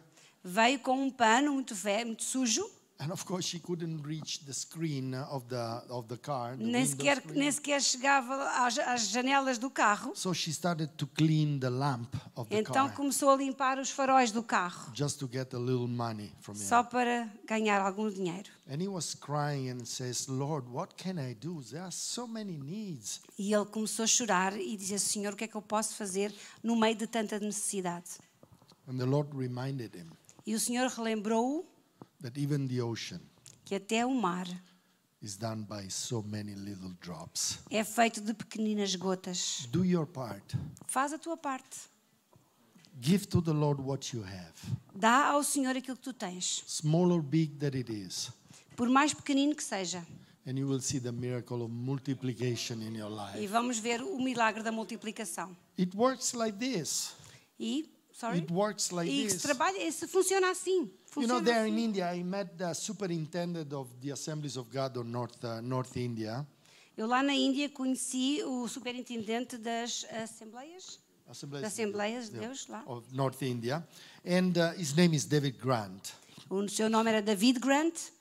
[0.44, 2.70] Veio com um pano muito velho, muito sujo.
[3.00, 6.56] And of course she couldn't reach the screen of the of the car.
[6.56, 7.38] The Nem sequer, screen.
[7.40, 8.34] nem sequer chegava
[8.66, 10.14] às, às janelas do carro.
[10.16, 13.90] So she started to clean the lamp of the Então car começou a limpar os
[13.90, 16.60] faróis do carro, just to get a little money from him.
[16.60, 18.50] só para ganhar algum dinheiro.
[18.68, 21.62] And he was crying and says, Lord, what can I do?
[21.64, 23.22] There are so many needs.
[23.38, 26.34] E ele começou a chorar e dizia: Senhor, o que é que eu posso fazer
[26.64, 28.12] no meio de tanta necessidade?
[28.88, 30.10] And the Lord reminded him
[30.48, 31.66] E o Senhor relembrou-o
[32.22, 33.22] that even the ocean
[33.66, 34.48] que até o mar
[35.22, 37.60] is done by so many little drops.
[37.72, 39.68] é feito de pequeninas gotas.
[39.72, 40.56] Do your part.
[40.88, 41.90] Faz a tua parte.
[43.02, 44.54] Give to the Lord what you have,
[44.96, 48.32] Dá ao Senhor aquilo que tu tens, small or big that it is.
[48.78, 50.06] por mais pequenino que seja.
[50.48, 53.48] And you will see the miracle of multiplication in your E life.
[53.48, 55.58] vamos ver o milagre da multiplicação.
[55.78, 57.14] It works like this.
[57.60, 58.40] E, sorry?
[58.40, 59.42] It works like e this.
[59.42, 60.82] trabalha, se funciona assim.
[60.82, 61.84] You Funciona know, there in assim.
[61.86, 66.46] India, I met the superintendent of the Assemblies of God of North, uh, North India.
[66.98, 70.98] Eu lá na Índia conheci o superintendente das assembleias,
[71.28, 72.84] Assemblies, das Assembleias de Deus lá.
[72.88, 73.86] of North India,
[74.26, 76.14] and uh, his name is David Grant.
[76.50, 78.12] O seu nome era David Grant.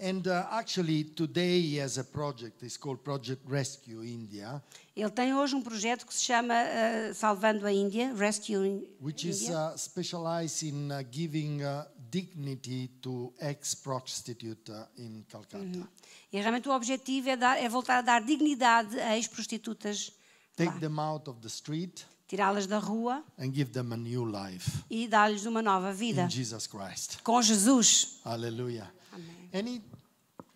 [0.00, 2.62] And uh, actually, today he has a project.
[2.64, 4.60] It's called Project Rescue India,
[4.96, 9.42] Ele tem hoje um projeto que se chama uh, Salvando a Índia, Rescue which is
[9.42, 15.88] India, uh, specialized in uh, giving uh, dignity to ex-prostitute uh, in Calcutta.
[16.32, 20.12] E realmente o objetivo é, dar- é voltar a dar dignidade a ex-prostitutas.
[20.56, 24.70] Take them out of the street tirá-las da rua and give them a new life
[24.90, 27.18] e dar-lhes uma nova vida in Jesus Christ.
[27.22, 28.20] com Jesus.
[28.24, 28.92] Hallelujah.
[29.14, 29.50] Amém.
[29.52, 29.82] And he,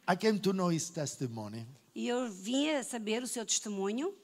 [0.08, 4.14] I came to know his testimony E eu vinha saber o seu testemunho,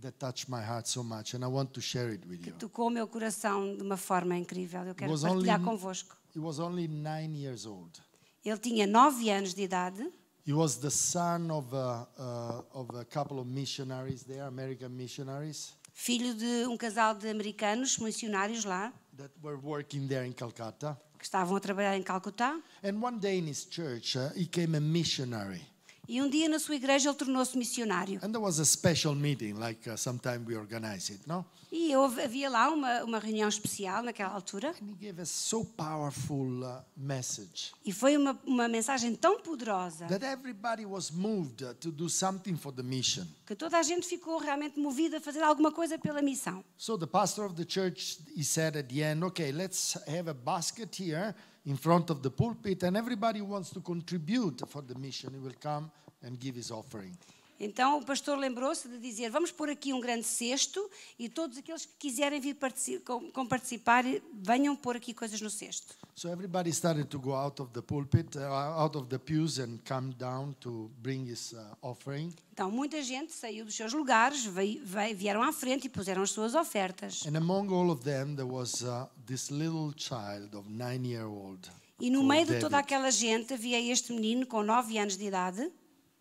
[0.00, 2.56] that touched my heart so much, and I want to share it with que you.
[2.56, 4.82] tocou o meu coração de uma forma incrível.
[4.84, 6.16] Eu quero partilhar only- convosco.
[6.34, 8.00] He was only nine years old.
[8.44, 10.08] Ele tinha nove anos de idade.
[10.46, 15.74] He was the son of a, uh, of a couple of missionaries there, American missionaries,
[15.92, 20.98] filho de um casal de americanos missionários lá, that were working there in Calcutta.
[21.18, 22.58] Que estavam a trabalhar em Calcutá.
[22.82, 25.62] And one day in his church, uh, he came a missionary.
[26.08, 28.18] E um dia na sua igreja ele tornou-se missionário.
[28.22, 31.44] And there was a special meeting, like uh, sometime we organize it, no?
[31.70, 34.70] E houve, havia lá uma, uma reunião especial naquela altura.
[34.80, 40.06] And he gave us so powerful uh, message E foi uma, uma mensagem tão poderosa
[40.06, 43.26] that everybody was moved uh, to do something for the mission.
[43.46, 46.64] que toda a gente ficou realmente movida a fazer alguma coisa pela missão.
[46.78, 50.34] So the pastor of the church, he said at the end, okay, let's have a
[50.34, 51.34] basket here
[51.68, 55.52] in front of the pulpit, and everybody wants to contribute for the mission, he will
[55.60, 55.90] come
[56.22, 57.14] and give his offering.
[57.60, 60.80] Então o pastor lembrou-se de dizer: vamos pôr aqui um grande cesto
[61.18, 65.50] e todos aqueles que quiserem vir partici- com, com participar, venham pôr aqui coisas no
[65.50, 65.94] cesto.
[66.14, 68.42] So everybody started to go out of the pulpit, uh,
[68.80, 72.32] out of the pews, and come down to bring his uh, offering.
[72.52, 76.30] Então muita gente saiu dos seus lugares, veio- veio- vieram à frente e puseram as
[76.30, 77.24] suas ofertas.
[77.26, 81.68] And among all of them, there was uh, this little child of nine year old.
[82.00, 82.84] E no meio de toda David.
[82.84, 85.68] aquela gente havia este menino com nove anos de idade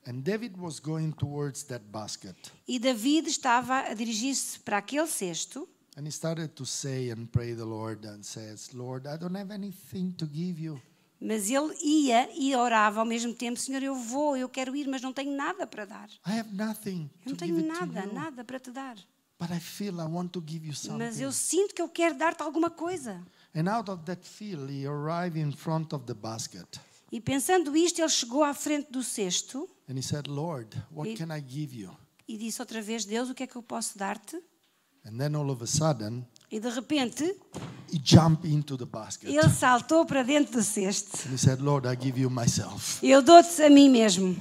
[0.07, 2.35] And David was going towards that basket.
[2.67, 5.67] e David estava a dirigir-se para aquele cesto
[5.97, 9.51] And he started to say and pray the Lord and says, Lord, I don't have
[9.51, 10.79] anything to give you.
[11.19, 15.01] Mas ele ia e orava ao mesmo tempo: Senhor, eu vou, eu quero ir, mas
[15.01, 16.07] não tenho nada para dar.
[16.27, 18.95] I have nothing Eu to não give tenho nada, nada para te dar.
[19.39, 20.99] but I feel I want to give you something.
[20.99, 23.19] mas eu sinto que eu quero dar-te alguma coisa.
[23.55, 26.79] And out of that feel, he arrived in front of the basket.
[27.11, 31.15] E pensando isto, ele chegou à frente do cesto And he said, Lord, what E-
[31.15, 31.91] can I give you?
[32.27, 34.35] e disse outra vez: Deus, o que é que eu posso dar-te?
[35.05, 37.23] And then all of a sudden, E de repente,
[37.91, 39.29] he jumped into the basket.
[39.29, 41.17] ele saltou para dentro do cesto.
[41.29, 42.99] And he said, Lord, I give you myself.
[43.05, 44.35] Eu dou-te a mim mesmo.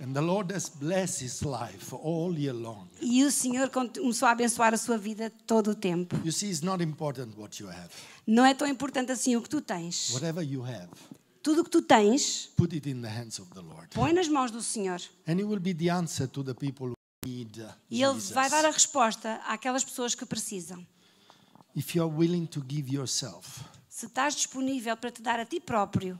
[0.00, 2.86] And the Lord has blessed his life all year long.
[3.00, 6.14] E o Senhor começou a abençoar a sua vida todo o tempo.
[6.24, 7.88] You see, it's not important what you have.
[8.24, 10.10] Não é tão importante assim o que tu tens.
[10.10, 10.86] Whatever you have,
[11.48, 13.88] Tudo o que tu tens, put it in the hands of the Lord.
[13.94, 15.00] põe nas mãos do Senhor.
[15.26, 16.94] And it will be the answer to the people who
[17.26, 17.56] need
[17.90, 18.32] E Ele Jesus.
[18.32, 20.86] vai dar a resposta àquelas pessoas que precisam.
[21.74, 25.58] If you are willing to give yourself, Se estás disponível para te dar a ti
[25.58, 26.18] próprio,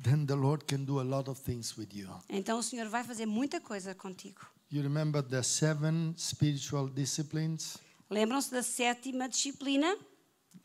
[0.00, 2.08] then the Lord can do a lot of things with you.
[2.28, 4.40] então o Senhor vai fazer muita coisa contigo.
[4.70, 7.76] You remember the seven spiritual disciplines?
[8.08, 9.96] Lembram-se da sétima disciplina?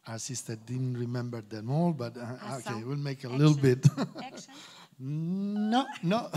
[0.07, 2.21] Our sister didn't remember them all, but uh,
[2.57, 2.85] okay, Ação.
[2.85, 3.39] we'll make a Action.
[3.39, 3.85] little bit.
[4.99, 6.29] No, no.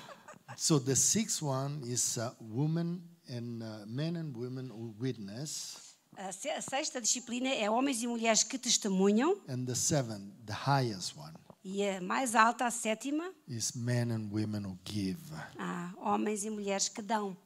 [0.56, 6.32] so the sixth one is uh, women and uh, men and women who witness, A
[6.32, 9.36] se- a sexta disciplina é homens e mulheres que testemunham.
[9.48, 14.30] and the seventh, the highest one, E a mais alta, a sétima, is men and
[14.32, 15.18] women who give,
[15.58, 17.36] há homens e mulheres que dão.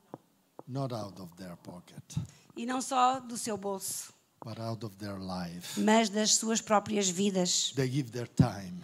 [0.68, 2.04] not out of their pocket,
[2.56, 4.12] E não só do seu bolso,
[4.44, 5.78] but out of their life.
[5.80, 8.80] mas das suas próprias vidas, They give their time,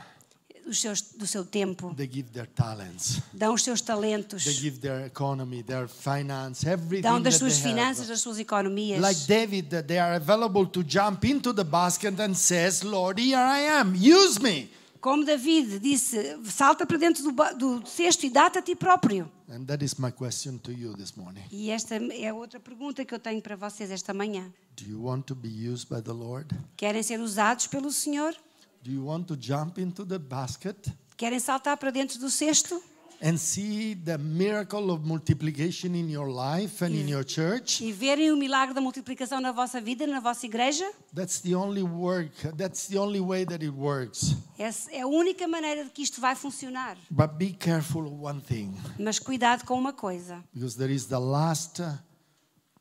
[0.72, 1.94] seus, do seu tempo.
[1.96, 7.02] they give their talents, Dão os seus talentos, they give their economy, their finance, everything
[7.02, 9.00] dão das that suas finanças, das suas economias.
[9.00, 13.60] Like David, they are available to jump into the basket and says, Lord, here I
[13.80, 14.68] am, use me.
[15.00, 19.30] Como David disse, salta para dentro do, do cesto e dá-te a ti próprio.
[19.48, 21.44] And that is my question to you this morning.
[21.50, 24.52] E esta é outra pergunta que eu tenho para vocês esta manhã.
[24.76, 26.54] Do you want to be used by the Lord?
[26.76, 28.34] Querem ser usados pelo Senhor?
[28.82, 32.80] Do you want to jump into the basket Querem saltar para dentro do cesto
[33.22, 37.80] and see the miracle of multiplication in your life and in your church?
[37.82, 40.84] e verem o milagre da multiplicação na vossa vida, na vossa igreja?
[41.14, 44.36] That's the only work, that's the only way that it works.
[44.58, 46.96] Essa é a única maneira de que isto vai funcionar.
[47.10, 50.42] But be careful of one thing, Mas cuidado com uma coisa.
[50.54, 51.80] because there is the last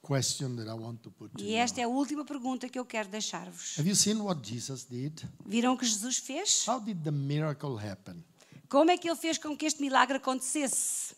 [0.01, 1.57] question that I want to put to E you.
[1.57, 3.77] esta é a última pergunta que eu quero deixar-vos.
[3.79, 5.23] Have you seen what Jesus did?
[5.45, 6.65] Viram o que Jesus fez?
[6.67, 8.23] How did the miracle happen?
[8.70, 11.16] Como é que ele fez com que este milagre acontecesse?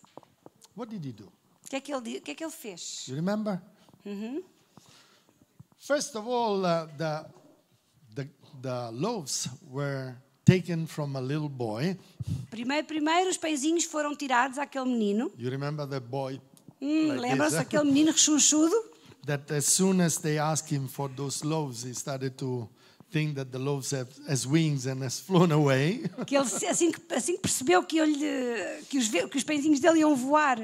[0.75, 1.25] What did he do?
[1.65, 3.07] O que é que ele, que é que ele fez?
[3.07, 3.61] You remember?
[5.79, 7.25] First of all, uh, the,
[8.15, 8.29] the,
[8.61, 11.97] the loaves were taken from a little boy.
[12.49, 15.31] Primeiro, primeiro os pãezinhos foram tirados àquele menino.
[15.37, 16.39] You remember the boy?
[16.81, 17.49] Hum, like huh?
[17.49, 18.75] daquele menino rechonchudo?
[19.25, 22.69] That as soon as they asked him for those loaves, he started to
[23.11, 26.03] think that the loaves have as wings and has flown away.
[26.25, 28.17] Que ele, assim, que, assim que percebeu que, ele,
[28.89, 30.59] que, os, que os pãezinhos dele iam voar.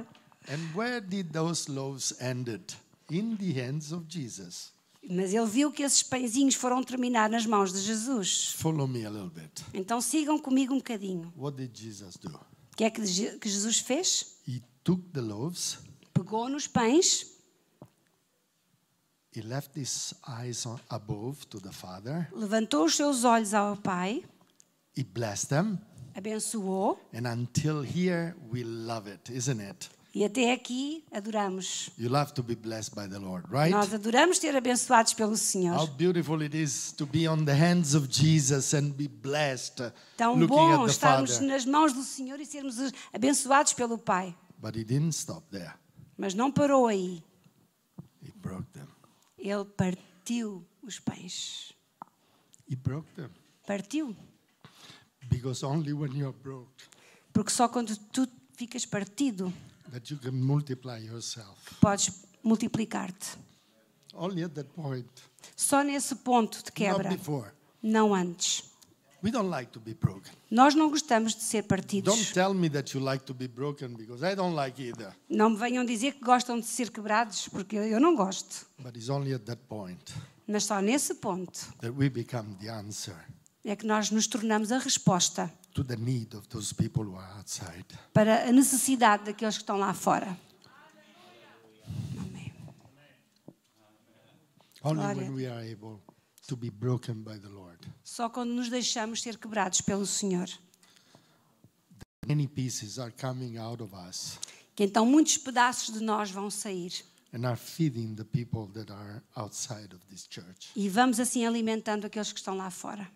[0.49, 2.73] and where did those loaves ended?
[3.09, 4.71] In the hands of Jesus.
[5.09, 8.53] Mas ele viu que esses pãezinhos foram terminar nas mãos de Jesus.
[8.53, 9.63] Follow me a little bit.
[9.73, 11.31] Então sigam comigo um bocadinho.
[11.37, 12.29] What did Jesus do?
[12.29, 13.01] O que é que,
[13.39, 14.37] que Jesus fez?
[14.47, 15.77] He took the loaves,
[16.13, 17.25] Pegou nos pães,
[17.81, 19.22] he left his eyes on, above to the Father,
[22.33, 24.23] levantou os seus olhos ao Pai,
[24.95, 25.79] he blessed them,
[26.15, 29.89] abençoou and until here we love it, isn't it?
[30.15, 31.89] e até aqui adoramos.
[31.97, 33.71] You love to be blessed by the Lord, right?
[33.71, 35.87] Nós adoramos ser abençoados pelo How Senhor.
[35.97, 40.35] beautiful it is to be on the hands of Jesus and be blessed, uh, Tão
[40.35, 41.47] looking bom at the estarmos Father.
[41.47, 42.75] nas mãos do Senhor e sermos
[43.11, 44.35] abençoados pelo Pai.
[44.59, 45.73] But he didn't stop there.
[46.15, 47.23] Mas não parou aí.
[48.21, 48.92] He broke them.
[49.43, 51.73] Ele partiu os pães.
[52.69, 53.29] He broke them.
[53.67, 54.15] Partiu.
[55.29, 56.71] Because only when you're broke
[57.33, 59.51] Porque só quando tu ficas partido
[59.91, 61.57] that you can multiply yourself.
[61.81, 62.09] podes
[62.43, 63.37] multiplicar-te.
[64.13, 65.07] Only at that point,
[65.55, 67.51] Só nesse ponto de not quebra, before.
[67.81, 68.63] não antes.
[69.23, 70.33] We don't like to be broken.
[70.51, 72.33] Nós não gostamos de ser Don't partidos.
[72.33, 75.15] tell me that you like to be broken because I don't like either.
[75.29, 78.65] Não me venham dizer que gostam de ser quebrados, porque eu não gosto.
[78.79, 80.13] But it's only at that point
[80.45, 83.15] Mas só nesse ponto that we become the answer
[83.63, 87.37] é que nós nos tornamos a resposta to the need of those people who are
[87.37, 87.85] outside.
[88.13, 90.37] para a necessidade daqueles que estão lá fora.
[92.19, 92.51] Amém.
[94.83, 95.15] Only Glória.
[95.21, 96.01] when we are able
[96.45, 97.72] to be broken by the Lord.
[98.03, 100.49] Só quando nos deixamos ser quebrados pelo Senhor.
[102.27, 104.39] Many pieces are coming out of us.
[104.75, 107.03] Que então muitos pedaços de nós vão sair.
[107.33, 110.71] and are feeding the people that are outside of this church.
[110.75, 113.09] E vamos assim alimentando aqueles que estão lá fora.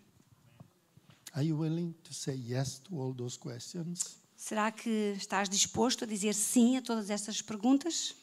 [1.34, 4.18] Are you willing to say yes to all those questions?
[4.36, 8.14] Será que estás disposto a dizer sim a todas estas perguntas?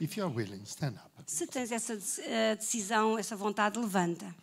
[0.00, 1.10] If you are willing, stand up.
[1.26, 4.34] Se tens essa eh, decisão, essa vontade, levanta.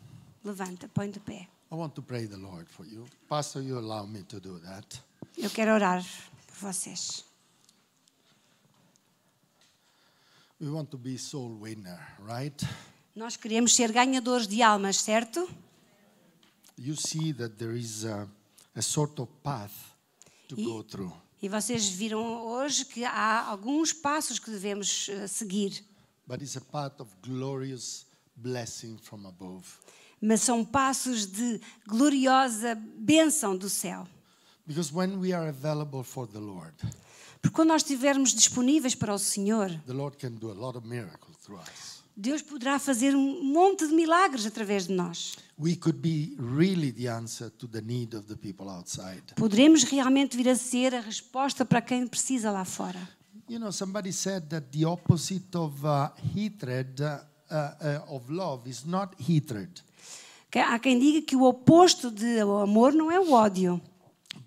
[0.44, 1.48] Levanta, põe de pé.
[1.72, 3.06] I want to pray the Lord for you.
[3.28, 5.02] Pastor, you allow me to do that.
[5.38, 6.02] Eu quero orar
[6.48, 7.26] por vocês.
[10.60, 12.56] We want to be soul winner, right?
[13.16, 15.48] Nós queremos ser ganhadores de almas, certo?
[16.78, 18.28] You see that there is a,
[18.76, 19.74] a sort of path
[20.48, 21.14] to E- go through.
[21.42, 25.84] E vocês viram hoje que há alguns passos que devemos eh, seguir,
[30.20, 34.08] mas são passos de gloriosa bênção do céu.
[34.66, 36.76] Because when we are available for the Lord,
[37.42, 40.86] Porque quando nós estivermos disponíveis para o Senhor, the Lord can do a lot of
[40.86, 41.97] miracles through us.
[42.20, 45.36] Deus poderá fazer um monte de milagres através de nós.
[45.60, 49.22] We could be really the answer to the need of the people outside.
[49.36, 53.08] Poderemos realmente vir a ser a resposta para quem precisa lá fora.
[53.48, 57.20] You know, somebody said that the opposite of uh, hatred, uh,
[57.52, 59.84] uh, uh, of love, is not hatred,
[60.56, 63.80] Há quem diga que o oposto de amor não é o ódio.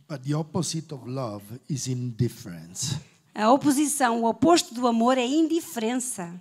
[0.08, 2.96] but the opposite of love is indifference.
[3.32, 6.34] A oposição, o oposto do amor é indiferença.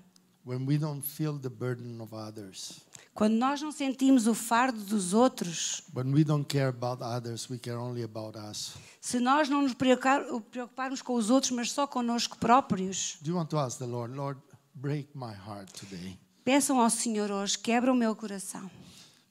[0.46, 2.80] When we don't feel the burden of others,
[3.14, 7.60] Quando nós não sentimos o fardo dos outros, when we don't care about others, we
[7.60, 8.74] care only about us.
[9.02, 13.36] se nós não nos preocupar- preocuparmos com os outros, mas só connosco próprios, Do you
[13.38, 14.40] want to ask the Lord, Lord,
[14.74, 16.18] break my heart today?
[16.46, 18.72] peçam ao Senhor hoje, quebra o meu coração.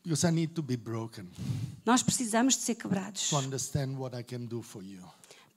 [0.05, 1.27] Because I need to be broken
[1.85, 5.03] Nós precisamos de ser quebrados to understand what I can do for you.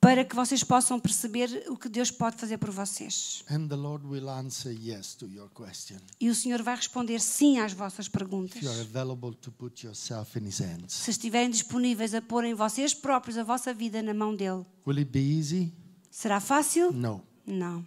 [0.02, 3.44] Para que vocês possam perceber o que Deus pode fazer por vocês.
[3.48, 5.98] And the Lord will answer yes to your question.
[6.20, 8.56] E o Senhor vai responder sim às vossas perguntas.
[8.58, 10.94] If you are available to put yourself in His hands.
[10.94, 14.66] Se estiverem disponíveis a porem vocês próprios a vossa vida na mão dele.
[14.88, 15.72] Will it be easy?
[16.10, 16.92] Será fácil?
[16.92, 17.86] No, Não.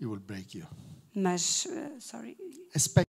[0.00, 0.66] it will break you.
[1.14, 2.38] Mas, eh, sorry.
[2.74, 3.10] Expect.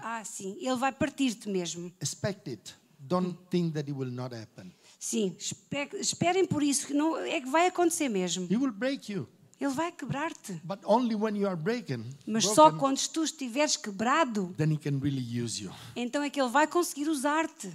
[0.00, 0.56] Ah, sim.
[0.60, 1.92] Ele vai partir-te mesmo.
[2.00, 2.74] Expect it.
[3.00, 4.72] Don't think that it will not happen.
[5.02, 5.34] Sim.
[5.36, 6.86] espe- Esperem por isso.
[6.86, 8.46] que Não, é que vai acontecer mesmo.
[8.48, 9.26] He will break you.
[9.60, 10.52] Ele vai quebrar-te.
[10.64, 14.76] But only when you are breaken, Mas só broken, quando tu estiveres quebrado, then He
[14.78, 15.72] can really use you.
[15.96, 17.68] então é que ele vai conseguir usar-te.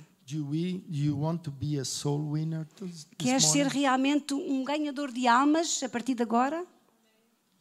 [3.18, 6.66] Queres ser realmente um ganhador de almas a partir de agora?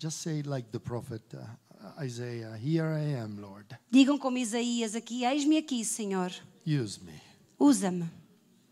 [0.00, 3.66] Just say like the prophet uh, Isaiah, Here I am, Lord.
[3.90, 6.32] Digam como Isaías aqui: Eis-me aqui, Senhor.
[6.64, 7.20] Use me.
[7.58, 8.08] Usa-me.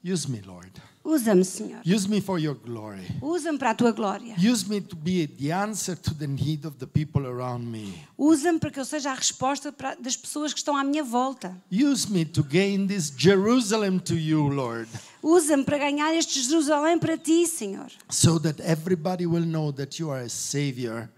[0.07, 0.71] Use me, Lord.
[1.03, 1.81] Usa-me, Senhor.
[1.83, 3.07] Use me for your glory.
[3.23, 4.35] Usa-me para a tua glória.
[4.39, 7.95] Use me to be the answer to the need of the people around me.
[8.19, 11.55] Usa-me para que eu seja a resposta para- das pessoas que estão à minha volta.
[11.71, 14.89] Use me to gain this Jerusalem to you, Lord,
[15.23, 17.91] Usa-me para ganhar este Jerusalém para ti, Senhor.
[18.11, 21.09] so that everybody will know that you are a Savior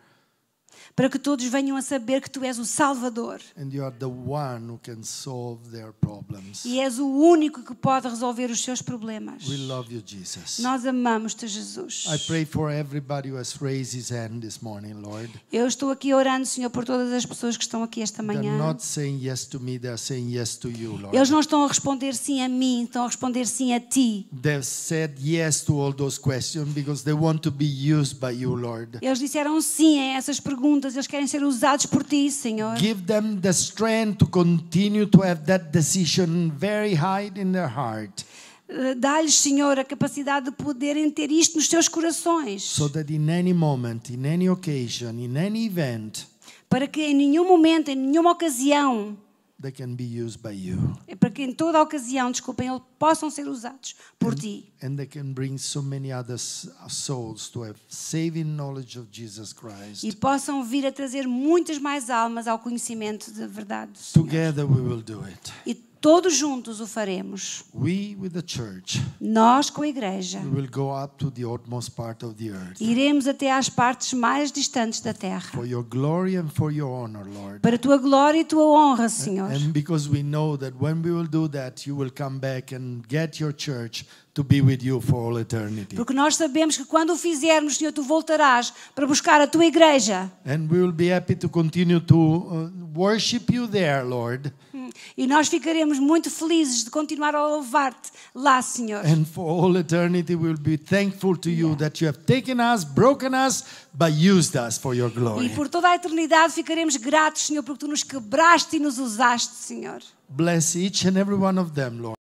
[0.96, 4.06] Para que todos venham a saber que tu és o Salvador and you are the
[4.06, 6.64] one who can solve their problems.
[6.64, 9.46] e és o único que pode resolver os seus problemas.
[9.46, 10.58] We love you, Jesus.
[10.60, 12.06] Nós amamos-te, Jesus.
[12.06, 15.30] I pray for everybody who has raised his hand this morning, Lord.
[15.52, 18.56] Eu estou aqui orando, Senhor, por todas as pessoas que estão aqui esta They're manhã.
[18.56, 21.14] not saying yes to me, yes to you, Lord.
[21.14, 24.26] Eles não estão a responder sim a mim, estão a responder sim a ti.
[25.18, 28.98] Yes to all those questions because they want to be used by you, Lord.
[29.02, 32.76] Eles disseram sim a essas perguntas, eles querem ser usados por ti, Senhor.
[32.76, 38.24] Give them the strength to continue to have that decision very high in their heart
[38.68, 43.30] Eh, Dá-lhes, Senhor, a capacidade de poderem ter isto nos seus corações, so that in
[43.30, 46.26] any moment, in any occasion, in any event,
[46.68, 49.16] para que em nenhum momento, em nenhuma ocasião,
[49.60, 50.96] they can be used by you.
[51.06, 54.72] é para que em toda a ocasião, desculpem, eles possam ser usados por ti.
[54.82, 59.52] And they can bring so many other s- souls to have saving knowledge of Jesus
[59.52, 60.04] Christ.
[60.04, 63.92] E possam vir a trazer muitas mais almas ao conhecimento da verdade.
[64.12, 65.52] Together we will do it.
[65.66, 65.74] E
[66.06, 67.64] todos juntos o faremos.
[67.74, 70.38] We with the church Nós com a igreja.
[70.38, 74.12] we will go up to the utmost part of the earth Iremos até às partes
[74.12, 75.40] mais distantes da terra.
[75.52, 77.58] for your glory and for your honor, Lord.
[77.60, 79.50] Para a tua glória e tua honra, Senhor.
[79.50, 83.02] And because we know that when we will do that, you will come back and
[83.08, 85.96] get your church to be with you for all eternity.
[85.96, 90.30] Porque nós sabemos que quando o fizermos, Senhor, tu voltarás para buscar a tua igreja.
[90.44, 94.52] And we will be happy to continue to worship you there, Lord.
[95.16, 99.04] E nós ficaremos muito felizes de continuar a louvar-te lá, Senhor.
[99.06, 102.84] And for all eternity, we will be thankful to you that you have taken us,
[102.84, 103.64] broken us,
[103.94, 105.48] but used us for your E glory.
[105.48, 110.00] por toda a eternidade ficaremos gratos, Senhor, porque tu nos quebraste e nos usaste, Senhor.
[110.28, 112.15] Bless each and every one of them, Lord.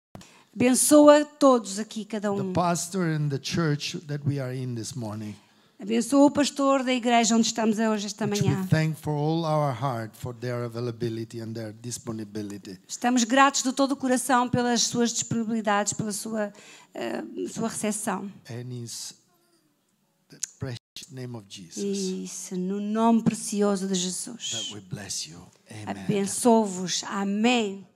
[0.54, 2.52] Abençoa todos aqui, cada The um.
[2.52, 5.34] pastor and the church that we are in this morning.
[5.80, 8.64] Abençoa o pastor da igreja onde estamos hoje, esta manhã.
[8.68, 12.78] thank for all our heart for their availability and their disponibility.
[12.86, 16.52] Estamos gratos de todo o coração pelas suas disponibilidades, pela sua,
[16.94, 18.30] eh, sua recepção.
[18.44, 20.38] The
[21.76, 24.72] Isso, no nome precioso de Jesus.
[25.86, 27.02] Abençoo-vos.
[27.04, 27.86] Amém.